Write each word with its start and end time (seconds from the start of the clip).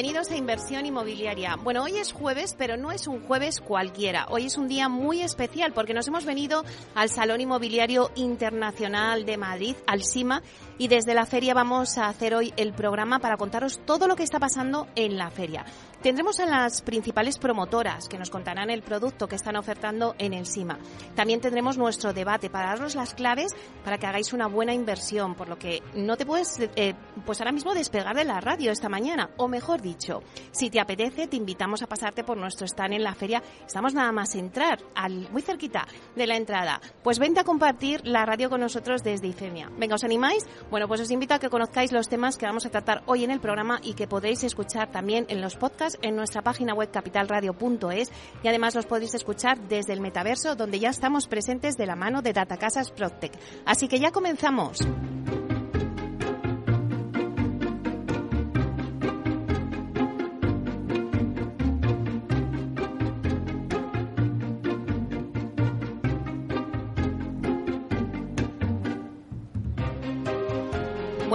Bienvenidos 0.00 0.30
a 0.30 0.36
Inversión 0.36 0.86
Inmobiliaria. 0.86 1.56
Bueno, 1.56 1.82
hoy 1.82 1.98
es 1.98 2.12
jueves, 2.12 2.54
pero 2.56 2.76
no 2.76 2.92
es 2.92 3.08
un 3.08 3.20
jueves 3.26 3.60
cualquiera. 3.60 4.26
Hoy 4.30 4.46
es 4.46 4.56
un 4.56 4.68
día 4.68 4.88
muy 4.88 5.22
especial 5.22 5.72
porque 5.72 5.92
nos 5.92 6.06
hemos 6.06 6.24
venido 6.24 6.64
al 6.94 7.08
Salón 7.08 7.40
Inmobiliario 7.40 8.12
Internacional 8.14 9.26
de 9.26 9.36
Madrid, 9.36 9.74
al 9.88 10.04
SIMA, 10.04 10.44
y 10.78 10.86
desde 10.86 11.14
la 11.14 11.26
feria 11.26 11.52
vamos 11.52 11.98
a 11.98 12.06
hacer 12.06 12.36
hoy 12.36 12.54
el 12.56 12.74
programa 12.74 13.18
para 13.18 13.36
contaros 13.36 13.80
todo 13.84 14.06
lo 14.06 14.14
que 14.14 14.22
está 14.22 14.38
pasando 14.38 14.86
en 14.94 15.18
la 15.18 15.32
feria. 15.32 15.64
Tendremos 16.02 16.38
a 16.38 16.46
las 16.46 16.80
principales 16.82 17.38
promotoras 17.38 18.08
que 18.08 18.18
nos 18.18 18.30
contarán 18.30 18.70
el 18.70 18.82
producto 18.82 19.26
que 19.26 19.34
están 19.34 19.56
ofertando 19.56 20.14
en 20.18 20.32
el 20.32 20.46
SIMA. 20.46 20.78
También 21.16 21.40
tendremos 21.40 21.76
nuestro 21.76 22.12
debate 22.12 22.50
para 22.50 22.68
daros 22.68 22.94
las 22.94 23.14
claves 23.14 23.56
para 23.84 23.98
que 23.98 24.06
hagáis 24.06 24.32
una 24.32 24.46
buena 24.46 24.72
inversión, 24.72 25.34
por 25.34 25.48
lo 25.48 25.58
que 25.58 25.82
no 25.96 26.16
te 26.16 26.24
puedes, 26.24 26.60
eh, 26.76 26.94
pues 27.26 27.40
ahora 27.40 27.50
mismo 27.50 27.74
despegar 27.74 28.14
de 28.14 28.24
la 28.24 28.40
radio 28.40 28.70
esta 28.70 28.88
mañana, 28.88 29.30
o 29.38 29.48
mejor 29.48 29.82
dicho, 29.82 30.22
si 30.52 30.70
te 30.70 30.78
apetece, 30.78 31.26
te 31.26 31.36
invitamos 31.36 31.82
a 31.82 31.88
pasarte 31.88 32.22
por 32.22 32.36
nuestro 32.36 32.68
stand 32.68 32.94
en 32.94 33.02
la 33.02 33.16
feria. 33.16 33.42
Estamos 33.66 33.92
nada 33.92 34.12
más 34.12 34.36
entrar, 34.36 34.78
al, 34.94 35.28
muy 35.32 35.42
cerquita 35.42 35.84
de 36.14 36.28
la 36.28 36.36
entrada. 36.36 36.80
Pues 37.02 37.18
vente 37.18 37.40
a 37.40 37.44
compartir 37.44 38.06
la 38.06 38.24
radio 38.24 38.48
con 38.48 38.60
nosotros 38.60 39.02
desde 39.02 39.26
IFEMIA. 39.26 39.72
Venga, 39.76 39.96
¿os 39.96 40.04
animáis? 40.04 40.46
Bueno, 40.70 40.86
pues 40.86 41.00
os 41.00 41.10
invito 41.10 41.34
a 41.34 41.40
que 41.40 41.50
conozcáis 41.50 41.90
los 41.90 42.08
temas 42.08 42.36
que 42.36 42.46
vamos 42.46 42.66
a 42.66 42.70
tratar 42.70 43.02
hoy 43.06 43.24
en 43.24 43.32
el 43.32 43.40
programa 43.40 43.80
y 43.82 43.94
que 43.94 44.06
podréis 44.06 44.44
escuchar 44.44 44.92
también 44.92 45.26
en 45.28 45.40
los 45.40 45.56
podcasts 45.56 45.87
en 46.02 46.16
nuestra 46.16 46.42
página 46.42 46.74
web 46.74 46.90
capitalradio.es 46.90 48.10
y 48.42 48.48
además 48.48 48.74
los 48.74 48.86
podéis 48.86 49.14
escuchar 49.14 49.58
desde 49.68 49.92
el 49.92 50.00
metaverso 50.00 50.56
donde 50.56 50.80
ya 50.80 50.90
estamos 50.90 51.26
presentes 51.26 51.76
de 51.76 51.86
la 51.86 51.96
mano 51.96 52.20
de 52.20 52.32
Datacasas 52.32 52.90
Proctec. 52.90 53.32
Así 53.64 53.88
que 53.88 54.00
ya 54.00 54.10
comenzamos. 54.10 54.86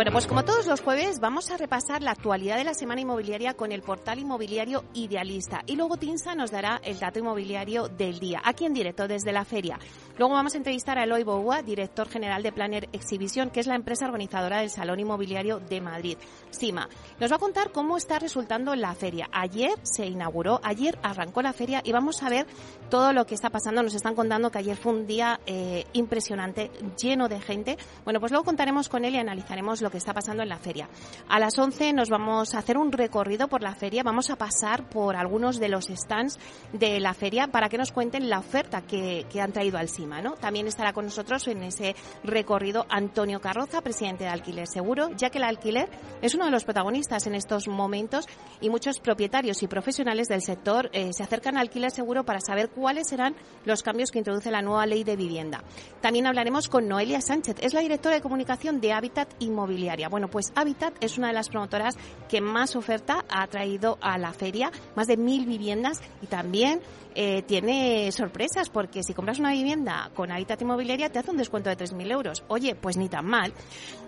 Bueno, 0.03 0.15
pues 0.15 0.27
como 0.27 0.43
todos 0.43 0.67
los 0.67 0.81
jueves 0.81 1.21
vamos 1.21 1.49
a 1.49 1.55
repasar 1.55 2.03
la 2.03 2.11
actualidad 2.11 2.57
de 2.57 2.65
la 2.65 2.73
semana 2.73 2.99
inmobiliaria 2.99 3.53
con 3.53 3.71
el 3.71 3.81
portal 3.81 4.19
inmobiliario 4.19 4.83
Idealista 4.93 5.61
y 5.65 5.77
luego 5.77 5.95
Tinsa 5.95 6.35
nos 6.35 6.51
dará 6.51 6.81
el 6.83 6.99
dato 6.99 7.19
inmobiliario 7.19 7.87
del 7.87 8.19
día, 8.19 8.41
aquí 8.43 8.65
en 8.65 8.73
directo 8.73 9.07
desde 9.07 9.31
la 9.31 9.45
feria. 9.45 9.79
Luego 10.17 10.33
vamos 10.33 10.55
a 10.55 10.57
entrevistar 10.57 10.99
a 10.99 11.05
Eloy 11.05 11.23
Boua, 11.23 11.61
director 11.61 12.09
general 12.09 12.43
de 12.43 12.51
Planner 12.51 12.89
Exhibition, 12.91 13.49
que 13.49 13.61
es 13.61 13.65
la 13.65 13.75
empresa 13.75 14.05
organizadora 14.05 14.59
del 14.59 14.69
Salón 14.69 14.99
Inmobiliario 14.99 15.59
de 15.59 15.79
Madrid, 15.79 16.17
CIMA. 16.51 16.89
Nos 17.21 17.31
va 17.31 17.37
a 17.37 17.39
contar 17.39 17.71
cómo 17.71 17.95
está 17.95 18.19
resultando 18.19 18.75
la 18.75 18.93
feria. 18.95 19.29
Ayer 19.31 19.71
se 19.83 20.05
inauguró, 20.05 20.59
ayer 20.63 20.99
arrancó 21.01 21.41
la 21.41 21.53
feria 21.53 21.81
y 21.81 21.93
vamos 21.93 22.21
a 22.21 22.29
ver 22.29 22.45
todo 22.89 23.13
lo 23.13 23.25
que 23.25 23.35
está 23.35 23.49
pasando. 23.49 23.81
Nos 23.81 23.95
están 23.95 24.15
contando 24.15 24.51
que 24.51 24.59
ayer 24.59 24.75
fue 24.75 24.91
un 24.91 25.07
día 25.07 25.39
eh, 25.45 25.85
impresionante, 25.93 26.69
lleno 27.01 27.29
de 27.29 27.39
gente. 27.39 27.77
Bueno, 28.03 28.19
pues 28.19 28.33
luego 28.33 28.43
contaremos 28.45 28.89
con 28.89 29.05
él 29.05 29.15
y 29.15 29.17
analizaremos 29.17 29.81
lo 29.81 29.92
que 29.93 29.99
está 29.99 30.11
pasando 30.11 30.41
en 30.41 30.49
la 30.49 30.57
feria. 30.57 30.89
A 31.29 31.39
las 31.39 31.57
11 31.57 31.93
nos 31.93 32.09
vamos 32.09 32.55
a 32.55 32.57
hacer 32.57 32.79
un 32.79 32.91
recorrido 32.91 33.47
por 33.47 33.61
la 33.61 33.75
feria, 33.75 34.01
vamos 34.01 34.31
a 34.31 34.37
pasar 34.37 34.89
por 34.89 35.15
algunos 35.15 35.59
de 35.59 35.69
los 35.69 35.85
stands 35.85 36.39
de 36.71 36.99
la 36.99 37.13
feria 37.13 37.49
para 37.49 37.69
que 37.69 37.77
nos 37.77 37.91
cuenten 37.91 38.27
la 38.27 38.39
oferta 38.39 38.81
que, 38.81 39.27
que 39.31 39.39
han 39.39 39.51
traído 39.51 39.77
al 39.77 39.89
CIMA. 39.89 40.23
¿no? 40.23 40.33
También 40.33 40.65
estará 40.65 40.93
con 40.93 41.05
nosotros 41.05 41.47
en 41.47 41.61
ese 41.61 41.95
recorrido 42.23 42.87
Antonio 42.89 43.39
Carroza, 43.39 43.81
presidente 43.81 44.23
de 44.23 44.31
Alquiler 44.31 44.65
Seguro, 44.65 45.11
ya 45.15 45.29
que 45.29 45.37
el 45.37 45.43
alquiler 45.43 45.91
es 46.23 46.33
uno 46.33 46.45
de 46.45 46.51
los 46.51 46.63
protagonistas 46.63 47.27
en 47.27 47.35
estos 47.35 47.67
momentos 47.67 48.25
y 48.61 48.71
muchos 48.71 48.99
propietarios 48.99 49.61
y 49.61 49.67
profesionales 49.67 50.27
del 50.27 50.41
sector 50.41 50.89
eh, 50.91 51.13
se 51.13 51.21
acercan 51.21 51.55
al 51.55 51.67
alquiler 51.67 51.91
seguro 51.91 52.23
para 52.23 52.39
saber 52.39 52.71
cuáles 52.71 53.09
serán 53.09 53.35
los 53.63 53.83
cambios 53.83 54.09
que 54.09 54.17
introduce 54.17 54.49
la 54.49 54.63
nueva 54.63 54.87
ley 54.87 55.03
de 55.03 55.15
vivienda. 55.15 55.63
También 56.01 56.25
hablaremos 56.25 56.67
con 56.67 56.87
Noelia 56.87 57.21
Sánchez, 57.21 57.57
es 57.61 57.75
la 57.75 57.81
directora 57.81 58.15
de 58.15 58.21
comunicación 58.21 58.81
de 58.81 58.91
Habitat 58.91 59.29
Inmobiliario 59.37 59.82
bueno, 60.09 60.27
pues 60.27 60.51
Habitat 60.55 60.93
es 61.01 61.17
una 61.17 61.27
de 61.27 61.33
las 61.33 61.49
promotoras 61.49 61.95
que 62.29 62.41
más 62.41 62.75
oferta 62.75 63.25
ha 63.29 63.47
traído 63.47 63.97
a 64.01 64.17
la 64.17 64.33
feria, 64.33 64.71
más 64.95 65.07
de 65.07 65.17
mil 65.17 65.45
viviendas 65.45 66.01
y 66.21 66.27
también 66.27 66.81
eh, 67.15 67.43
tiene 67.43 68.11
sorpresas 68.11 68.69
porque 68.69 69.03
si 69.03 69.13
compras 69.13 69.39
una 69.39 69.51
vivienda 69.51 70.09
con 70.15 70.31
Habitat 70.31 70.61
Inmobiliaria 70.61 71.11
te 71.11 71.19
hace 71.19 71.29
un 71.29 71.37
descuento 71.37 71.69
de 71.69 71.77
3.000 71.77 72.11
euros. 72.11 72.43
Oye, 72.47 72.75
pues 72.75 72.97
ni 72.97 73.07
tan 73.07 73.25
mal. 73.25 73.53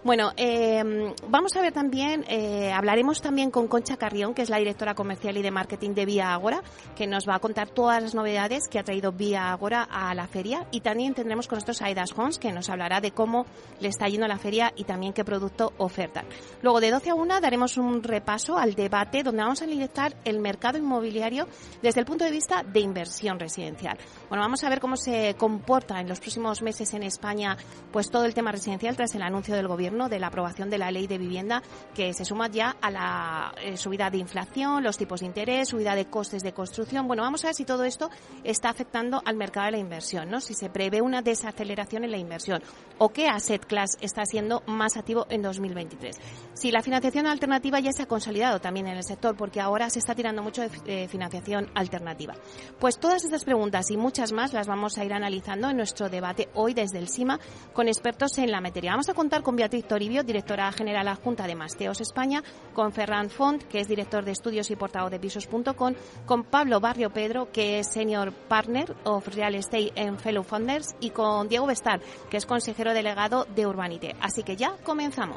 Bueno, 0.04 0.32
eh, 0.38 1.14
vamos 1.28 1.56
a 1.56 1.62
ver 1.62 1.74
también, 1.74 2.26
eh, 2.28 2.72
hablaremos 2.72 3.22
también 3.22 3.52
con 3.52 3.68
Concha 3.68 3.98
Carrión, 3.98 4.34
que 4.34 4.42
es 4.42 4.50
la 4.50 4.58
directora 4.58 4.96
comercial 4.96 5.38
y 5.38 5.42
de 5.42 5.52
marketing 5.52 5.92
de 5.92 6.06
Vía 6.06 6.34
Agora, 6.34 6.62
que 6.96 7.08
nos 7.08 7.28
va 7.28 7.36
a 7.36 7.40
contar 7.40 7.70
todas 7.70 8.02
las 8.02 8.16
novedades 8.16 8.68
que 8.70 8.80
ha 8.80 8.84
traído 8.84 9.12
Vía 9.12 9.52
Agora 9.52 9.84
a 9.84 10.14
la 10.16 10.28
feria. 10.28 10.68
Y 10.72 10.82
también 10.82 11.14
tendremos 11.14 11.48
con 11.48 11.58
nosotros 11.58 11.82
a 11.82 11.86
Aidas 11.86 12.12
Homes, 12.16 12.40
que 12.40 12.52
nos 12.52 12.70
hablará 12.70 13.02
de 13.02 13.12
cómo 13.12 13.46
le 13.80 13.90
está 13.90 14.08
yendo 14.08 14.28
la 14.28 14.38
feria 14.38 14.74
y 14.76 14.84
también 14.84 15.14
qué 15.14 15.24
producto 15.24 15.65
ofertan. 15.78 16.26
Luego, 16.62 16.80
de 16.80 16.92
12 16.92 17.10
a 17.10 17.16
1, 17.16 17.42
daremos 17.42 17.78
un 17.78 18.04
repaso 18.04 18.58
al 18.58 18.76
debate 18.76 19.24
donde 19.24 19.44
vamos 19.44 19.62
a 19.62 19.66
analizar 19.66 20.16
el 20.24 20.40
mercado 20.40 20.78
inmobiliario 20.78 21.48
desde 21.82 22.00
el 22.00 22.06
punto 22.06 22.26
de 22.26 22.32
vista 22.32 22.64
de 22.64 22.80
inversión 22.80 23.40
residencial. 23.40 23.98
Bueno, 24.30 24.44
vamos 24.44 24.64
a 24.64 24.70
ver 24.70 24.80
cómo 24.80 24.98
se 24.98 25.36
comporta 25.38 26.00
en 26.00 26.08
los 26.08 26.20
próximos 26.20 26.62
meses 26.62 26.94
en 26.94 27.04
España 27.04 27.58
pues 27.92 28.10
todo 28.10 28.26
el 28.26 28.34
tema 28.34 28.52
residencial 28.52 28.96
tras 28.96 29.16
el 29.16 29.22
anuncio 29.22 29.56
del 29.56 29.68
gobierno 29.68 30.10
de 30.10 30.20
la 30.20 30.28
aprobación 30.28 30.70
de 30.70 30.78
la 30.78 30.92
ley 30.92 31.08
de 31.08 31.18
vivienda 31.18 31.62
que 31.94 32.14
se 32.14 32.26
suma 32.26 32.48
ya 32.48 32.76
a 32.82 32.92
la 32.92 33.56
eh, 33.62 33.78
subida 33.78 34.10
de 34.10 34.18
inflación, 34.18 34.84
los 34.84 34.98
tipos 34.98 35.22
de 35.22 35.28
interés, 35.28 35.70
subida 35.70 35.96
de 35.96 36.06
costes 36.06 36.44
de 36.44 36.54
construcción. 36.54 37.08
Bueno, 37.08 37.24
vamos 37.24 37.44
a 37.44 37.48
ver 37.48 37.56
si 37.56 37.66
todo 37.66 37.84
esto 37.84 38.10
está 38.44 38.70
afectando 38.70 39.22
al 39.26 39.36
mercado 39.36 39.68
de 39.68 39.72
la 39.74 39.78
inversión, 39.78 40.30
¿no? 40.30 40.42
Si 40.42 40.54
se 40.54 40.70
prevé 40.70 41.02
una 41.02 41.22
desaceleración 41.22 42.04
en 42.04 42.12
la 42.12 42.18
inversión 42.18 42.62
o 42.98 43.10
qué 43.10 43.28
asset 43.28 43.66
class 43.66 43.98
está 44.02 44.26
siendo 44.26 44.64
más 44.68 44.98
activo 44.98 45.26
en 45.30 45.42
2023. 45.48 46.16
Si 46.54 46.72
la 46.72 46.82
financiación 46.82 47.28
alternativa 47.28 47.80
ya 47.80 47.92
se 47.92 48.04
ha 48.04 48.08
consolidado 48.08 48.60
también 48.60 48.88
en 48.88 48.98
el 48.98 49.04
sector 49.04 49.36
porque 49.36 49.62
ahora 49.62 49.90
se 49.90 50.00
está 50.00 50.16
tirando 50.16 50.44
mucho 50.44 50.62
de 50.62 50.70
eh, 50.86 51.08
financiación 51.08 51.70
alternativa. 51.76 52.36
Pues 52.80 53.00
todas 53.00 53.24
estas 53.24 53.44
preguntas 53.44 53.90
y 53.92 53.98
muchas 53.98 54.32
más 54.32 54.54
las 54.54 54.68
vamos 54.68 54.98
a 54.98 55.06
ir 55.06 55.14
analizando 55.14 55.70
en 55.70 55.78
nuestro 55.78 56.10
debate 56.10 56.50
hoy 56.54 56.74
desde 56.74 57.00
el 57.00 57.08
SIMA 57.08 57.40
con 57.74 57.88
expertos 57.88 58.38
en 58.38 58.52
la 58.52 58.62
materia. 58.62 58.92
Vamos 58.92 59.10
a 59.10 59.14
contar 59.14 59.44
con 59.44 59.56
Beatriz 59.56 59.88
Toribio, 59.88 60.24
directora 60.24 60.72
general 60.72 61.08
adjunta 61.08 61.48
de 61.48 61.56
Masteos 61.56 62.02
España, 62.02 62.44
con 62.74 62.92
Ferran 62.92 63.30
Font, 63.30 63.64
que 63.64 63.80
es 63.80 63.88
director 63.88 64.24
de 64.26 64.32
estudios 64.32 64.70
y 64.72 64.76
portavoz 64.76 65.12
de 65.12 65.20
pisos.com, 65.20 65.94
con 66.26 66.44
Pablo 66.44 66.80
Barrio 66.80 67.12
Pedro, 67.12 67.52
que 67.52 67.80
es 67.80 67.92
senior 67.92 68.32
partner 68.32 68.96
of 69.04 69.28
real 69.28 69.56
estate 69.56 69.92
en 69.96 70.18
Fellow 70.18 70.44
Founders, 70.44 70.96
y 71.00 71.10
con 71.10 71.48
Diego 71.48 71.68
Bestar, 71.68 72.02
que 72.30 72.38
es 72.38 72.46
consejero 72.46 72.94
delegado 72.94 73.46
de 73.56 73.66
Urbanite. 73.66 74.16
Así 74.22 74.44
que 74.44 74.56
ya 74.56 74.76
comenzamos. 74.84 75.35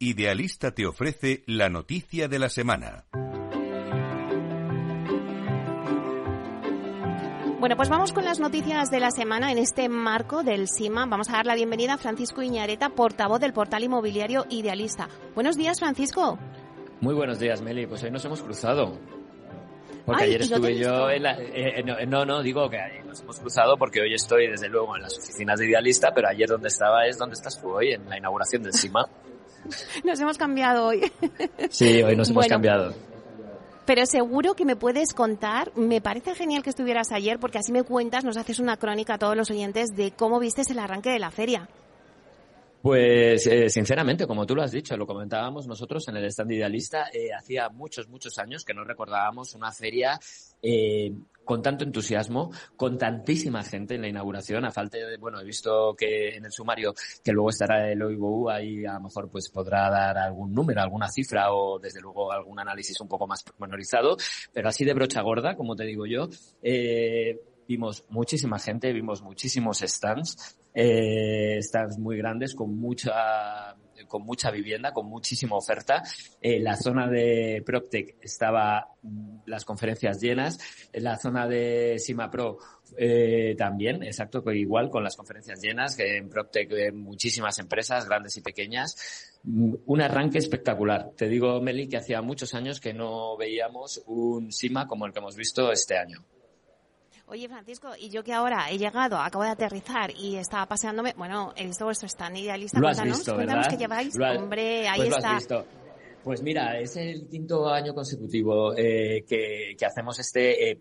Idealista 0.00 0.74
te 0.74 0.86
ofrece 0.86 1.44
la 1.46 1.68
noticia 1.68 2.28
de 2.28 2.38
la 2.38 2.48
semana. 2.48 3.04
Bueno, 7.68 7.76
pues 7.76 7.90
vamos 7.90 8.12
con 8.14 8.24
las 8.24 8.40
noticias 8.40 8.90
de 8.90 8.98
la 8.98 9.10
semana 9.10 9.52
en 9.52 9.58
este 9.58 9.90
marco 9.90 10.42
del 10.42 10.68
SIMA. 10.68 11.04
Vamos 11.04 11.28
a 11.28 11.32
dar 11.32 11.44
la 11.44 11.54
bienvenida 11.54 11.92
a 11.92 11.98
Francisco 11.98 12.40
Iñareta, 12.40 12.88
portavoz 12.88 13.40
del 13.40 13.52
portal 13.52 13.84
inmobiliario 13.84 14.46
Idealista. 14.48 15.06
Buenos 15.34 15.54
días, 15.54 15.78
Francisco. 15.78 16.38
Muy 17.02 17.12
buenos 17.12 17.38
días, 17.38 17.60
Meli. 17.60 17.86
Pues 17.86 18.02
hoy 18.02 18.10
nos 18.10 18.24
hemos 18.24 18.40
cruzado. 18.40 18.98
Porque 20.06 20.24
ayer 20.24 20.40
estuve 20.40 20.78
yo 20.78 21.10
en 21.10 21.22
la... 21.22 21.38
Eh, 21.38 21.80
eh, 21.80 22.06
no, 22.06 22.24
no, 22.24 22.42
digo 22.42 22.70
que 22.70 22.78
nos 23.06 23.20
hemos 23.20 23.38
cruzado 23.38 23.76
porque 23.76 24.00
hoy 24.00 24.14
estoy, 24.14 24.46
desde 24.46 24.70
luego, 24.70 24.96
en 24.96 25.02
las 25.02 25.18
oficinas 25.18 25.58
de 25.58 25.66
Idealista, 25.66 26.10
pero 26.14 26.28
ayer 26.28 26.48
donde 26.48 26.68
estaba 26.68 27.06
es 27.06 27.18
donde 27.18 27.34
estás 27.34 27.60
tú 27.60 27.68
hoy, 27.68 27.92
en 27.92 28.08
la 28.08 28.16
inauguración 28.16 28.62
del 28.62 28.72
SIMA. 28.72 29.06
Nos 30.04 30.18
hemos 30.18 30.38
cambiado 30.38 30.86
hoy. 30.86 31.12
Sí, 31.68 32.02
hoy 32.02 32.16
nos 32.16 32.30
hemos 32.30 32.46
cambiado. 32.46 32.94
Pero 33.88 34.04
seguro 34.04 34.52
que 34.52 34.66
me 34.66 34.76
puedes 34.76 35.14
contar, 35.14 35.72
me 35.74 36.02
parece 36.02 36.34
genial 36.34 36.62
que 36.62 36.68
estuvieras 36.68 37.10
ayer 37.10 37.38
porque 37.38 37.56
así 37.56 37.72
me 37.72 37.84
cuentas, 37.84 38.22
nos 38.22 38.36
haces 38.36 38.58
una 38.58 38.76
crónica 38.76 39.14
a 39.14 39.18
todos 39.18 39.34
los 39.34 39.50
oyentes 39.50 39.96
de 39.96 40.10
cómo 40.10 40.38
vistes 40.38 40.68
el 40.68 40.78
arranque 40.78 41.08
de 41.08 41.18
la 41.18 41.30
feria. 41.30 41.70
Pues 42.88 43.46
eh, 43.46 43.68
sinceramente, 43.68 44.26
como 44.26 44.46
tú 44.46 44.56
lo 44.56 44.62
has 44.62 44.72
dicho, 44.72 44.96
lo 44.96 45.06
comentábamos 45.06 45.66
nosotros 45.66 46.08
en 46.08 46.16
el 46.16 46.24
stand 46.24 46.52
idealista, 46.52 47.10
eh, 47.12 47.34
hacía 47.38 47.68
muchos, 47.68 48.08
muchos 48.08 48.38
años 48.38 48.64
que 48.64 48.72
no 48.72 48.82
recordábamos 48.82 49.54
una 49.54 49.70
feria 49.72 50.18
eh, 50.62 51.12
con 51.44 51.60
tanto 51.60 51.84
entusiasmo, 51.84 52.50
con 52.76 52.96
tantísima 52.96 53.62
gente 53.62 53.96
en 53.96 54.00
la 54.00 54.08
inauguración, 54.08 54.64
a 54.64 54.70
falta 54.70 54.96
de, 54.96 55.18
bueno, 55.18 55.38
he 55.38 55.44
visto 55.44 55.94
que 55.94 56.36
en 56.36 56.46
el 56.46 56.50
sumario 56.50 56.94
que 57.22 57.30
luego 57.30 57.50
estará 57.50 57.92
el 57.92 58.02
OIBU, 58.02 58.48
ahí 58.48 58.86
a 58.86 58.94
lo 58.94 59.00
mejor 59.00 59.28
pues 59.28 59.50
podrá 59.50 59.90
dar 59.90 60.16
algún 60.16 60.54
número, 60.54 60.80
alguna 60.80 61.10
cifra 61.10 61.52
o 61.52 61.78
desde 61.78 62.00
luego 62.00 62.32
algún 62.32 62.58
análisis 62.58 62.98
un 63.02 63.08
poco 63.08 63.26
más 63.26 63.42
pormenorizado, 63.42 64.16
pero 64.50 64.70
así 64.70 64.86
de 64.86 64.94
brocha 64.94 65.20
gorda, 65.20 65.56
como 65.56 65.76
te 65.76 65.84
digo 65.84 66.06
yo, 66.06 66.30
eh, 66.62 67.38
vimos 67.68 68.04
muchísima 68.08 68.58
gente, 68.58 68.92
vimos 68.92 69.22
muchísimos 69.22 69.80
stands, 69.80 70.58
eh, 70.74 71.58
stands 71.60 71.98
muy 71.98 72.16
grandes 72.16 72.54
con 72.54 72.76
mucha 72.76 73.76
con 74.06 74.22
mucha 74.22 74.50
vivienda, 74.50 74.92
con 74.92 75.06
muchísima 75.06 75.56
oferta. 75.56 76.02
Eh, 76.40 76.60
la 76.60 76.76
zona 76.76 77.08
de 77.08 77.62
PropTech 77.64 78.16
estaba 78.20 78.94
mm, 79.02 79.40
las 79.46 79.64
conferencias 79.64 80.20
llenas. 80.20 80.58
En 80.92 81.04
la 81.04 81.16
zona 81.16 81.46
de 81.46 81.98
SimaPro 81.98 82.58
eh, 82.96 83.54
también, 83.58 84.02
exacto, 84.02 84.42
igual 84.52 84.88
con 84.88 85.02
las 85.02 85.16
conferencias 85.16 85.60
llenas, 85.60 85.98
en 85.98 86.28
PropTech 86.28 86.72
eh, 86.72 86.92
muchísimas 86.92 87.58
empresas, 87.58 88.06
grandes 88.06 88.36
y 88.36 88.40
pequeñas. 88.40 89.40
Mm, 89.42 89.74
un 89.86 90.00
arranque 90.00 90.38
espectacular. 90.38 91.10
Te 91.16 91.28
digo, 91.28 91.60
Meli, 91.60 91.88
que 91.88 91.96
hacía 91.96 92.22
muchos 92.22 92.54
años 92.54 92.80
que 92.80 92.94
no 92.94 93.36
veíamos 93.36 94.02
un 94.06 94.52
SIMA 94.52 94.86
como 94.86 95.06
el 95.06 95.12
que 95.12 95.18
hemos 95.18 95.36
visto 95.36 95.72
este 95.72 95.98
año. 95.98 96.24
Oye, 97.30 97.46
Francisco, 97.46 97.90
y 97.98 98.08
yo 98.08 98.24
que 98.24 98.32
ahora 98.32 98.70
he 98.70 98.78
llegado, 98.78 99.18
acabo 99.18 99.44
de 99.44 99.50
aterrizar 99.50 100.10
y 100.10 100.36
estaba 100.36 100.64
paseándome, 100.64 101.12
bueno, 101.14 101.52
he 101.56 101.66
visto 101.66 101.84
vuestro 101.84 102.08
stand 102.08 102.38
idealista. 102.38 102.80
Lo 102.80 102.88
has 102.88 103.02
visto, 103.02 103.34
cuéntanos 103.34 103.68
que 103.68 103.76
lleváis. 103.76 104.14
Hombre, 104.18 104.88
ahí 104.88 105.00
pues 105.00 105.10
está. 105.10 105.20
Lo 105.20 105.28
has 105.28 105.36
visto. 105.36 105.66
Pues 106.24 106.42
mira, 106.42 106.78
es 106.80 106.96
el 106.96 107.28
quinto 107.28 107.68
año 107.68 107.94
consecutivo 107.94 108.74
eh, 108.76 109.24
que, 109.28 109.76
que, 109.78 109.86
hacemos 109.86 110.18
este 110.18 110.70
eh, 110.70 110.80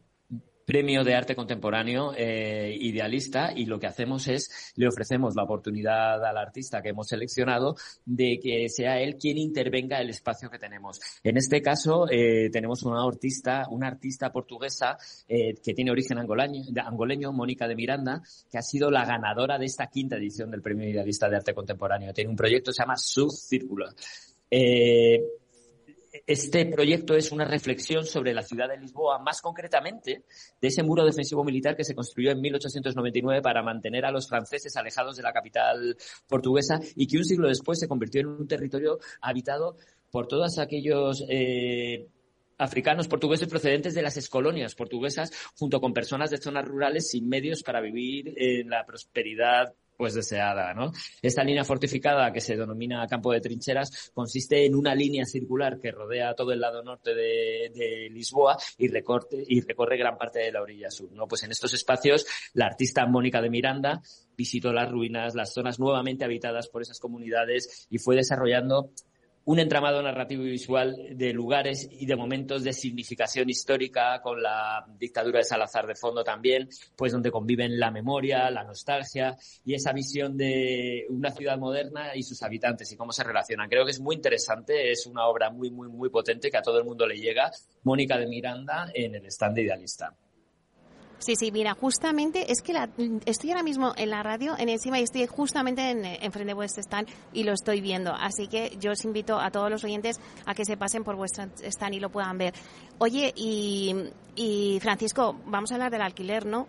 premio 0.68 1.06
de 1.06 1.16
arte 1.16 1.34
contemporáneo 1.34 2.12
eh, 2.14 2.76
idealista 2.78 3.54
y 3.56 3.66
lo 3.66 3.80
que 3.80 3.88
hacemos 3.88 4.28
es 4.28 4.74
le 4.76 4.90
ofrecemos 4.90 5.34
la 5.34 5.44
oportunidad 5.44 6.24
al 6.24 6.38
artista 6.38 6.82
que 6.82 6.90
hemos 6.90 7.08
seleccionado 7.08 7.78
de 8.06 8.38
que 8.44 8.68
sea 8.68 9.00
él 9.00 9.16
quien 9.16 9.38
intervenga 9.38 10.02
el 10.02 10.10
espacio 10.10 10.50
que 10.50 10.60
tenemos. 10.60 11.00
En 11.24 11.38
este 11.38 11.62
caso 11.62 12.06
eh, 12.12 12.50
tenemos 12.52 12.84
una 12.84 13.02
artista, 13.02 13.66
una 13.72 13.88
artista 13.88 14.30
portuguesa 14.30 14.98
eh, 15.30 15.54
que 15.64 15.74
tiene 15.74 15.90
origen 15.90 16.18
angoleño, 16.18 16.66
angoleño, 16.86 17.32
Mónica 17.32 17.66
de 17.66 17.76
Miranda, 17.76 18.22
que 18.52 18.58
ha 18.58 18.62
sido 18.62 18.92
la 18.92 19.06
ganadora 19.06 19.58
de 19.58 19.68
esta 19.68 19.88
quinta 19.88 20.18
edición 20.18 20.52
del 20.52 20.62
premio 20.62 20.90
idealista 20.90 21.30
de 21.30 21.38
arte 21.38 21.54
contemporáneo. 21.54 22.14
Tiene 22.14 22.30
un 22.30 22.36
proyecto 22.36 22.72
que 22.72 22.76
se 22.76 22.84
llama 22.84 22.98
Subcírculo. 22.98 23.86
Eh, 24.52 25.22
este 26.26 26.66
proyecto 26.66 27.16
es 27.16 27.32
una 27.32 27.46
reflexión 27.46 28.06
sobre 28.06 28.34
la 28.34 28.42
ciudad 28.42 28.68
de 28.70 28.78
Lisboa, 28.78 29.20
más 29.20 29.42
concretamente 29.42 30.24
de 30.62 30.68
ese 30.68 30.84
muro 30.84 31.06
defensivo 31.06 31.44
militar 31.44 31.76
que 31.76 31.84
se 31.84 31.96
construyó 31.96 32.32
en 32.32 32.42
1899 32.42 33.42
para 33.42 33.62
mantener 33.62 34.06
a 34.06 34.12
los 34.12 34.28
franceses 34.28 34.76
alejados 34.78 35.18
de 35.18 35.24
la 35.24 35.34
capital 35.34 35.96
portuguesa 36.28 36.80
y 36.96 37.08
que 37.08 37.18
un 37.18 37.26
siglo 37.26 37.48
después 37.48 37.80
se 37.80 37.88
convirtió 37.88 38.22
en 38.22 38.28
un 38.28 38.48
territorio 38.48 39.00
habitado 39.22 39.76
por 40.12 40.28
todos 40.28 40.58
aquellos 40.60 41.24
eh, 41.30 42.08
africanos 42.58 43.08
portugueses 43.08 43.48
procedentes 43.48 43.94
de 43.94 44.02
las 44.02 44.18
escolonias 44.18 44.76
portuguesas, 44.76 45.32
junto 45.56 45.80
con 45.80 45.94
personas 45.94 46.32
de 46.32 46.38
zonas 46.38 46.66
rurales 46.66 47.10
sin 47.10 47.28
medios 47.28 47.64
para 47.64 47.82
vivir 47.82 48.34
en 48.38 48.70
la 48.70 48.86
prosperidad 48.86 49.74
pues 49.98 50.14
deseada, 50.14 50.74
¿no? 50.74 50.92
Esta 51.22 51.44
línea 51.44 51.64
fortificada 51.64 52.32
que 52.32 52.40
se 52.40 52.56
denomina 52.56 53.08
campo 53.08 53.34
de 53.34 53.42
trincheras 53.42 54.12
consiste 54.14 54.66
en 54.66 54.76
una 54.76 54.94
línea 54.94 55.26
circular 55.26 55.80
que 55.80 55.92
rodea 55.92 56.36
todo 56.36 56.52
el 56.52 56.62
lado 56.62 56.84
norte 56.84 57.16
de, 57.16 58.10
Lisboa 58.12 58.58
y, 58.78 58.88
recorte, 58.88 59.44
y 59.48 59.62
recorre 59.62 59.98
gran 59.98 60.18
parte 60.18 60.40
de 60.40 60.52
la 60.52 60.62
orilla 60.62 60.92
sur, 60.92 61.12
¿no? 61.12 61.28
Pues 61.28 61.44
en 61.44 61.52
estos 61.52 61.74
espacios 61.74 62.26
la 62.54 62.68
artista 62.68 63.06
Mónica 63.06 63.42
de 63.42 63.50
Miranda 63.50 64.02
visitó 64.38 64.72
las 64.72 64.90
ruinas, 64.90 65.34
las 65.36 65.54
zonas 65.54 65.80
nuevamente 65.80 66.24
habitadas 66.24 66.68
por 66.68 66.84
esas 66.84 67.00
comunidades 67.00 67.88
y 67.90 67.98
fue 67.98 68.16
desarrollando 68.16 68.92
un 69.48 69.60
entramado 69.60 70.02
narrativo 70.02 70.44
y 70.44 70.50
visual 70.50 70.94
de 71.16 71.32
lugares 71.32 71.88
y 71.90 72.06
de 72.06 72.18
momentos 72.18 72.66
de 72.66 72.74
significación 72.74 73.50
histórica 73.50 74.22
con 74.22 74.44
la 74.44 74.86
dictadura 75.00 75.40
de 75.40 75.46
Salazar 75.46 75.88
de 75.88 75.96
fondo 75.96 76.22
también, 76.22 76.68
pues 76.98 77.14
donde 77.14 77.32
conviven 77.32 77.80
la 77.80 77.90
memoria, 77.90 78.52
la 78.52 78.66
nostalgia 78.66 79.38
y 79.64 79.74
esa 79.74 79.94
visión 79.94 80.36
de 80.36 81.06
una 81.10 81.32
ciudad 81.32 81.58
moderna 81.58 82.14
y 82.14 82.24
sus 82.24 82.44
habitantes 82.44 82.92
y 82.92 82.98
cómo 82.98 83.14
se 83.14 83.24
relacionan. 83.24 83.70
Creo 83.70 83.86
que 83.86 83.92
es 83.92 84.02
muy 84.02 84.16
interesante, 84.16 84.92
es 84.92 85.08
una 85.08 85.26
obra 85.28 85.50
muy, 85.50 85.72
muy, 85.72 85.88
muy 85.88 86.10
potente 86.10 86.52
que 86.52 86.58
a 86.58 86.62
todo 86.62 86.80
el 86.80 86.84
mundo 86.84 87.08
le 87.08 87.18
llega. 87.18 87.50
Mónica 87.84 88.18
de 88.18 88.28
Miranda 88.28 88.92
en 88.94 89.16
el 89.16 89.26
stand 89.28 89.56
de 89.56 89.62
Idealista. 89.62 90.14
Sí, 91.20 91.36
sí, 91.36 91.52
mira, 91.52 91.74
justamente 91.74 92.52
es 92.52 92.62
que 92.62 92.74
la, 92.74 92.90
estoy 93.26 93.52
ahora 93.52 93.64
mismo 93.64 93.94
en 93.98 94.10
la 94.12 94.22
radio, 94.24 94.56
en 94.58 94.70
encima, 94.70 95.00
y 95.00 95.04
estoy 95.04 95.26
justamente 95.26 95.90
en, 95.90 96.32
frente 96.32 96.46
de 96.46 96.54
vuestro 96.54 96.82
stand 96.82 97.08
y 97.34 97.44
lo 97.44 97.54
estoy 97.54 97.82
viendo. 97.82 98.14
Así 98.14 98.48
que 98.48 98.78
yo 98.80 98.92
os 98.92 99.04
invito 99.04 99.40
a 99.40 99.50
todos 99.50 99.70
los 99.70 99.84
oyentes 99.84 100.20
a 100.46 100.54
que 100.54 100.64
se 100.64 100.78
pasen 100.78 101.04
por 101.04 101.16
vuestro 101.16 101.46
stand 101.64 101.96
y 101.96 102.00
lo 102.00 102.10
puedan 102.10 102.38
ver. 102.38 102.54
Oye, 103.00 103.34
y, 103.36 103.96
y 104.36 104.80
Francisco, 104.80 105.36
vamos 105.46 105.72
a 105.72 105.76
hablar 105.76 105.92
del 105.92 106.02
alquiler, 106.02 106.46
¿no? 106.46 106.68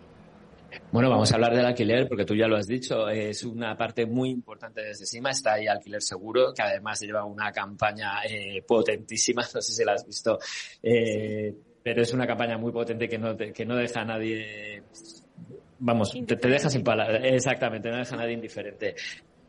Bueno, 0.91 1.09
vamos 1.09 1.31
a 1.31 1.35
hablar 1.35 1.55
del 1.55 1.65
alquiler 1.65 2.07
porque 2.07 2.25
tú 2.25 2.35
ya 2.35 2.47
lo 2.47 2.55
has 2.55 2.67
dicho, 2.67 3.09
es 3.09 3.43
una 3.43 3.75
parte 3.75 4.05
muy 4.05 4.29
importante 4.29 4.81
desde 4.81 5.05
CIMA, 5.05 5.31
está 5.31 5.53
ahí 5.53 5.67
Alquiler 5.67 6.01
Seguro, 6.01 6.53
que 6.53 6.61
además 6.61 6.99
lleva 7.01 7.25
una 7.25 7.51
campaña 7.51 8.21
eh, 8.27 8.63
potentísima, 8.67 9.41
no 9.53 9.61
sé 9.61 9.73
si 9.73 9.83
la 9.83 9.93
has 9.93 10.05
visto, 10.05 10.39
eh, 10.81 11.55
pero 11.89 12.03
es 12.03 12.13
una 12.13 12.27
campaña 12.27 12.55
muy 12.55 12.71
potente 12.71 13.09
que 13.09 13.17
no, 13.17 13.35
que 13.35 13.65
no 13.65 13.75
deja 13.75 14.01
a 14.01 14.05
nadie, 14.05 14.83
vamos, 15.79 16.11
te, 16.11 16.35
te, 16.35 16.47
deja 16.47 16.69
sin 16.69 16.83
palabras, 16.83 17.19
exactamente, 17.23 17.89
no 17.89 17.97
deja 17.97 18.13
a 18.13 18.19
nadie 18.19 18.33
indiferente. 18.33 18.93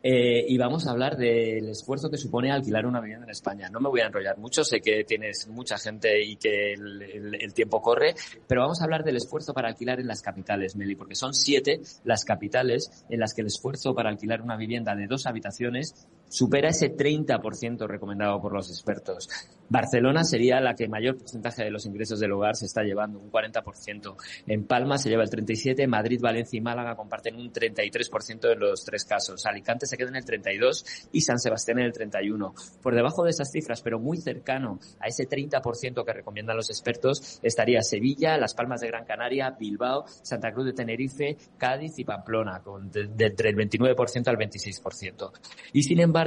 Eh, 0.01 0.43
y 0.47 0.57
vamos 0.57 0.87
a 0.87 0.91
hablar 0.91 1.15
del 1.15 1.69
esfuerzo 1.69 2.09
que 2.09 2.17
supone 2.17 2.51
alquilar 2.51 2.87
una 2.87 2.99
vivienda 2.99 3.25
en 3.25 3.29
España. 3.29 3.69
No 3.69 3.79
me 3.79 3.89
voy 3.89 4.01
a 4.01 4.07
enrollar 4.07 4.39
mucho, 4.39 4.63
sé 4.63 4.81
que 4.81 5.03
tienes 5.03 5.47
mucha 5.49 5.77
gente 5.77 6.19
y 6.19 6.37
que 6.37 6.73
el, 6.73 7.03
el, 7.03 7.35
el, 7.39 7.53
tiempo 7.53 7.79
corre, 7.79 8.15
pero 8.47 8.61
vamos 8.61 8.81
a 8.81 8.85
hablar 8.85 9.03
del 9.03 9.17
esfuerzo 9.17 9.53
para 9.53 9.67
alquilar 9.67 9.99
en 9.99 10.07
las 10.07 10.23
capitales, 10.23 10.75
Meli, 10.75 10.95
porque 10.95 11.13
son 11.13 11.35
siete 11.35 11.81
las 12.03 12.25
capitales 12.25 13.05
en 13.07 13.19
las 13.19 13.35
que 13.35 13.41
el 13.41 13.47
esfuerzo 13.47 13.93
para 13.93 14.09
alquilar 14.09 14.41
una 14.41 14.57
vivienda 14.57 14.95
de 14.95 15.05
dos 15.05 15.27
habitaciones 15.27 16.07
supera 16.31 16.69
ese 16.69 16.95
30% 16.95 17.87
recomendado 17.87 18.41
por 18.41 18.53
los 18.53 18.69
expertos. 18.69 19.29
Barcelona 19.67 20.23
sería 20.23 20.59
la 20.61 20.75
que 20.75 20.87
mayor 20.87 21.17
porcentaje 21.17 21.63
de 21.63 21.71
los 21.71 21.85
ingresos 21.85 22.19
del 22.19 22.31
hogar 22.31 22.55
se 22.55 22.65
está 22.65 22.83
llevando, 22.83 23.19
un 23.19 23.29
40%. 23.29 24.15
En 24.47 24.65
Palma 24.65 24.97
se 24.97 25.09
lleva 25.09 25.23
el 25.23 25.29
37%, 25.29 25.87
Madrid, 25.87 26.19
Valencia 26.21 26.57
y 26.57 26.61
Málaga 26.61 26.95
comparten 26.95 27.35
un 27.35 27.51
33% 27.51 28.53
en 28.53 28.59
los 28.59 28.83
tres 28.85 29.05
casos. 29.05 29.45
Alicante 29.45 29.85
se 29.85 29.97
queda 29.97 30.09
en 30.09 30.15
el 30.15 30.25
32% 30.25 31.09
y 31.11 31.21
San 31.21 31.39
Sebastián 31.39 31.79
en 31.79 31.85
el 31.85 31.93
31%. 31.93 32.53
Por 32.81 32.95
debajo 32.95 33.23
de 33.23 33.31
esas 33.31 33.51
cifras, 33.51 33.81
pero 33.81 33.99
muy 33.99 34.17
cercano 34.17 34.79
a 34.99 35.07
ese 35.07 35.27
30% 35.27 36.05
que 36.05 36.13
recomiendan 36.13 36.55
los 36.55 36.69
expertos, 36.69 37.39
estaría 37.41 37.81
Sevilla, 37.81 38.37
Las 38.37 38.53
Palmas 38.53 38.81
de 38.81 38.87
Gran 38.87 39.05
Canaria, 39.05 39.51
Bilbao, 39.51 40.05
Santa 40.21 40.51
Cruz 40.53 40.67
de 40.67 40.73
Tenerife, 40.73 41.37
Cádiz 41.57 41.99
y 41.99 42.05
Pamplona, 42.05 42.61
con 42.61 42.89
de, 42.91 43.09
entre 43.19 43.49
el 43.49 43.55
29% 43.55 44.27
al 44.27 44.37
26%. 44.37 45.31
Y 45.73 45.83
sin 45.83 45.99
embargo, 45.99 46.20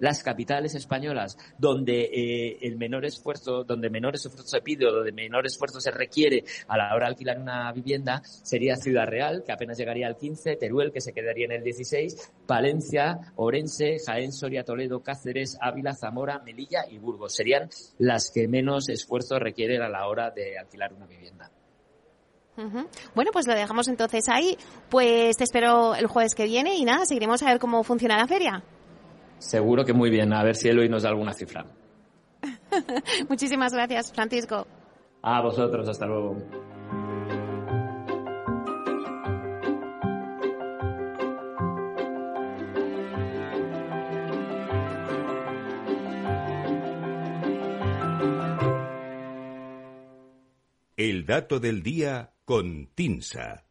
las 0.00 0.22
capitales 0.22 0.74
españolas, 0.74 1.36
donde 1.58 2.02
eh, 2.02 2.58
el 2.62 2.76
menor 2.76 3.04
esfuerzo, 3.04 3.64
donde 3.64 3.90
menor 3.90 4.14
esfuerzo 4.14 4.46
se 4.46 4.60
pide 4.60 4.86
donde 4.86 5.12
menor 5.12 5.46
esfuerzo 5.46 5.80
se 5.80 5.90
requiere 5.90 6.44
a 6.68 6.76
la 6.76 6.94
hora 6.94 7.06
de 7.06 7.12
alquilar 7.12 7.38
una 7.38 7.72
vivienda 7.72 8.22
sería 8.24 8.76
Ciudad 8.76 9.06
Real, 9.06 9.42
que 9.44 9.52
apenas 9.52 9.78
llegaría 9.78 10.06
al 10.06 10.16
15, 10.16 10.56
Teruel, 10.56 10.92
que 10.92 11.00
se 11.00 11.12
quedaría 11.12 11.46
en 11.46 11.52
el 11.52 11.62
16, 11.62 12.32
Palencia, 12.46 13.32
Orense, 13.36 13.96
Jaén, 14.04 14.32
Soria, 14.32 14.64
Toledo, 14.64 15.00
Cáceres, 15.02 15.58
Ávila, 15.60 15.94
Zamora, 15.94 16.40
Melilla 16.40 16.84
y 16.90 16.98
Burgos. 16.98 17.34
Serían 17.34 17.68
las 17.98 18.30
que 18.30 18.48
menos 18.48 18.88
esfuerzo 18.88 19.38
requieren 19.38 19.82
a 19.82 19.88
la 19.88 20.06
hora 20.06 20.30
de 20.30 20.58
alquilar 20.58 20.92
una 20.92 21.06
vivienda. 21.06 21.50
Bueno, 23.14 23.32
pues 23.32 23.46
lo 23.46 23.54
dejamos 23.54 23.86
entonces 23.88 24.28
ahí. 24.28 24.56
Pues 24.88 25.36
te 25.36 25.44
espero 25.44 25.94
el 25.94 26.06
jueves 26.06 26.34
que 26.34 26.46
viene 26.46 26.76
y 26.76 26.84
nada, 26.84 27.04
seguiremos 27.04 27.42
a 27.42 27.46
ver 27.46 27.58
cómo 27.58 27.84
funciona 27.84 28.16
la 28.16 28.26
feria. 28.26 28.62
Seguro 29.38 29.84
que 29.84 29.92
muy 29.92 30.10
bien. 30.10 30.32
A 30.32 30.42
ver 30.42 30.56
si 30.56 30.68
Eloy 30.68 30.88
nos 30.88 31.02
da 31.02 31.10
alguna 31.10 31.32
cifra. 31.32 31.66
Muchísimas 33.28 33.72
gracias, 33.72 34.12
Francisco. 34.12 34.66
A 35.22 35.40
vosotros, 35.40 35.88
hasta 35.88 36.06
luego. 36.06 36.36
El 50.96 51.26
dato 51.26 51.60
del 51.60 51.82
día 51.82 52.32
con 52.44 52.86
Tinsa. 52.94 53.65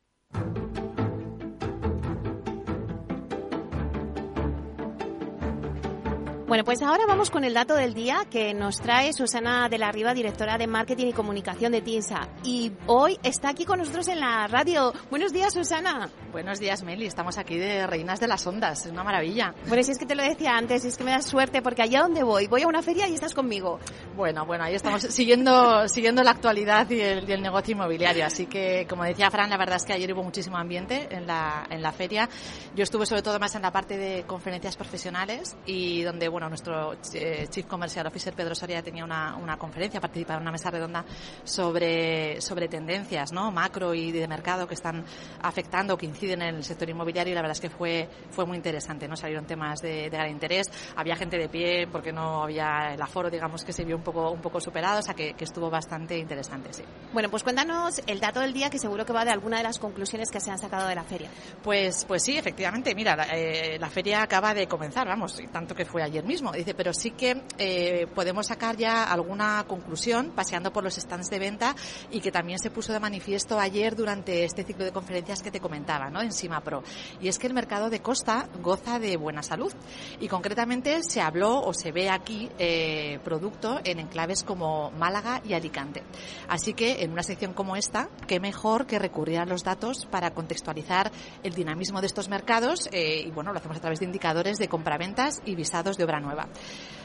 Bueno, 6.47 6.63
pues 6.63 6.83
ahora 6.83 7.05
vamos 7.07 7.31
con 7.31 7.43
el 7.43 7.55
dato 7.55 7.73
del 7.73 7.95
día 7.95 8.27
que 8.29 8.53
nos 8.53 8.79
trae 8.79 9.13
Susana 9.13 9.67
de 9.67 9.79
la 9.79 9.91
Riva, 9.91 10.13
directora 10.13 10.59
de 10.59 10.67
Marketing 10.67 11.07
y 11.07 11.13
Comunicación 11.13 11.71
de 11.71 11.81
TINSA. 11.81 12.29
Y 12.43 12.71
hoy 12.85 13.17
está 13.23 13.49
aquí 13.49 13.65
con 13.65 13.79
nosotros 13.79 14.07
en 14.09 14.19
la 14.19 14.45
radio. 14.45 14.93
Buenos 15.09 15.33
días, 15.33 15.53
Susana. 15.53 16.11
Buenos 16.35 16.59
días, 16.59 16.83
Meli. 16.83 17.05
Estamos 17.05 17.37
aquí 17.37 17.57
de 17.57 17.87
Reinas 17.87 18.19
de 18.19 18.27
las 18.27 18.45
Ondas. 18.45 18.85
Es 18.85 18.91
una 18.91 19.05
maravilla. 19.05 19.55
Bueno, 19.69 19.81
si 19.83 19.91
es 19.91 19.97
que 19.97 20.05
te 20.05 20.15
lo 20.15 20.21
decía 20.21 20.57
antes, 20.57 20.83
es 20.83 20.97
que 20.97 21.05
me 21.05 21.11
das 21.11 21.25
suerte 21.25 21.61
porque 21.61 21.81
allá 21.81 22.01
donde 22.01 22.23
voy, 22.23 22.47
voy 22.47 22.63
a 22.63 22.67
una 22.67 22.81
feria 22.81 23.07
y 23.07 23.13
estás 23.13 23.33
conmigo. 23.33 23.79
Bueno, 24.17 24.45
bueno, 24.45 24.65
ahí 24.65 24.75
estamos 24.75 25.01
siguiendo, 25.03 25.87
siguiendo 25.87 26.23
la 26.23 26.31
actualidad 26.31 26.89
y 26.89 26.99
el, 26.99 27.29
y 27.29 27.31
el 27.31 27.41
negocio 27.41 27.71
inmobiliario. 27.71 28.25
Así 28.25 28.47
que, 28.47 28.85
como 28.89 29.05
decía 29.05 29.31
Fran, 29.31 29.49
la 29.49 29.55
verdad 29.55 29.77
es 29.77 29.85
que 29.85 29.93
ayer 29.93 30.11
hubo 30.13 30.23
muchísimo 30.23 30.57
ambiente 30.57 31.07
en 31.09 31.25
la, 31.25 31.67
en 31.69 31.81
la 31.81 31.93
feria. 31.93 32.27
Yo 32.75 32.83
estuve 32.83 33.05
sobre 33.05 33.21
todo 33.21 33.39
más 33.39 33.55
en 33.55 33.61
la 33.61 33.71
parte 33.71 33.97
de 33.97 34.23
conferencias 34.23 34.75
profesionales 34.75 35.55
y 35.65 36.03
donde, 36.03 36.27
bueno, 36.27 36.49
nuestro 36.49 36.97
eh, 37.13 37.47
Chief 37.49 37.65
Commercial 37.65 38.07
Officer 38.07 38.33
Pedro 38.33 38.55
Soria 38.55 38.83
tenía 38.83 39.05
una, 39.05 39.37
una 39.37 39.55
conferencia, 39.55 40.01
participaba 40.01 40.39
en 40.39 40.41
una 40.41 40.51
mesa 40.51 40.69
redonda 40.69 41.05
sobre, 41.45 42.41
sobre 42.41 42.67
tendencias 42.67 43.31
¿no? 43.31 43.53
macro 43.53 43.93
y 43.93 44.11
de 44.11 44.27
mercado 44.27 44.67
que 44.67 44.73
están 44.73 45.05
afectando, 45.41 45.97
que 45.97 46.05
inciden 46.05 46.24
en 46.31 46.41
el 46.41 46.63
sector 46.63 46.89
inmobiliario 46.89 47.31
y 47.31 47.35
la 47.35 47.41
verdad 47.41 47.55
es 47.55 47.61
que 47.61 47.69
fue, 47.69 48.07
fue 48.31 48.45
muy 48.45 48.57
interesante. 48.57 49.07
¿no? 49.07 49.15
Salieron 49.15 49.45
temas 49.45 49.81
de, 49.81 50.09
de 50.09 50.09
gran 50.09 50.29
interés, 50.29 50.71
había 50.95 51.15
gente 51.15 51.37
de 51.37 51.49
pie 51.49 51.87
porque 51.87 52.11
no 52.11 52.43
había 52.43 52.93
el 52.93 53.01
aforo, 53.01 53.29
digamos, 53.29 53.63
que 53.63 53.73
se 53.73 53.83
vio 53.83 53.95
un 53.95 54.03
poco, 54.03 54.31
un 54.31 54.41
poco 54.41 54.59
superado, 54.59 54.99
o 54.99 55.01
sea 55.01 55.13
que, 55.13 55.33
que 55.33 55.43
estuvo 55.43 55.69
bastante 55.69 56.17
interesante, 56.17 56.73
sí. 56.73 56.83
Bueno, 57.13 57.29
pues 57.29 57.43
cuéntanos 57.43 58.01
el 58.07 58.19
dato 58.19 58.39
del 58.39 58.53
día 58.53 58.69
que 58.69 58.79
seguro 58.79 59.05
que 59.05 59.13
va 59.13 59.25
de 59.25 59.31
alguna 59.31 59.57
de 59.57 59.63
las 59.63 59.79
conclusiones 59.79 60.29
que 60.31 60.39
se 60.39 60.51
han 60.51 60.57
sacado 60.57 60.87
de 60.87 60.95
la 60.95 61.03
feria. 61.03 61.29
Pues, 61.63 62.05
pues 62.05 62.23
sí, 62.23 62.37
efectivamente. 62.37 62.93
Mira, 62.95 63.15
la, 63.15 63.25
eh, 63.33 63.77
la 63.79 63.89
feria 63.89 64.21
acaba 64.21 64.53
de 64.53 64.67
comenzar, 64.67 65.07
vamos, 65.07 65.41
tanto 65.51 65.75
que 65.75 65.85
fue 65.85 66.03
ayer 66.03 66.23
mismo. 66.23 66.51
Dice, 66.51 66.73
pero 66.73 66.93
sí 66.93 67.11
que 67.11 67.41
eh, 67.57 68.07
podemos 68.13 68.47
sacar 68.47 68.77
ya 68.77 69.03
alguna 69.03 69.65
conclusión 69.67 70.31
paseando 70.35 70.71
por 70.71 70.83
los 70.83 70.95
stands 70.95 71.29
de 71.29 71.39
venta 71.39 71.75
y 72.11 72.21
que 72.21 72.31
también 72.31 72.59
se 72.59 72.71
puso 72.71 72.93
de 72.93 72.99
manifiesto 72.99 73.59
ayer 73.59 73.95
durante 73.95 74.43
este 74.43 74.63
ciclo 74.63 74.85
de 74.85 74.91
conferencias 74.91 75.41
que 75.41 75.51
te 75.51 75.59
comentaba, 75.59 76.09
¿no? 76.15 76.21
En 76.21 76.31
Sima 76.31 76.61
Pro. 76.61 76.81
Y 77.21 77.27
es 77.27 77.37
que 77.37 77.47
el 77.47 77.53
mercado 77.53 77.89
de 77.89 78.01
costa 78.01 78.47
goza 78.63 78.99
de 78.99 79.17
buena 79.17 79.43
salud. 79.43 79.73
Y 80.19 80.27
concretamente 80.27 81.03
se 81.03 81.21
habló 81.21 81.61
o 81.61 81.73
se 81.73 81.91
ve 81.91 82.09
aquí 82.09 82.49
eh, 82.57 83.19
producto 83.23 83.81
en 83.83 83.99
enclaves 83.99 84.43
como 84.43 84.91
Málaga 84.91 85.41
y 85.43 85.53
Alicante. 85.53 86.03
Así 86.47 86.73
que 86.73 87.03
en 87.03 87.11
una 87.11 87.23
sección 87.23 87.53
como 87.53 87.75
esta, 87.75 88.09
qué 88.27 88.39
mejor 88.39 88.87
que 88.87 88.97
recurrir 88.97 89.39
a 89.39 89.45
los 89.45 89.63
datos 89.63 90.07
para 90.09 90.31
contextualizar 90.31 91.11
el 91.43 91.53
dinamismo 91.53 91.99
de 91.99 92.07
estos 92.07 92.29
mercados 92.29 92.87
eh, 92.93 93.23
y 93.25 93.31
bueno, 93.31 93.51
lo 93.51 93.59
hacemos 93.59 93.77
a 93.77 93.81
través 93.81 93.99
de 93.99 94.05
indicadores 94.05 94.57
de 94.57 94.69
compraventas 94.69 95.41
y 95.45 95.55
visados 95.55 95.97
de 95.97 96.05
obra 96.05 96.21
nueva. 96.21 96.47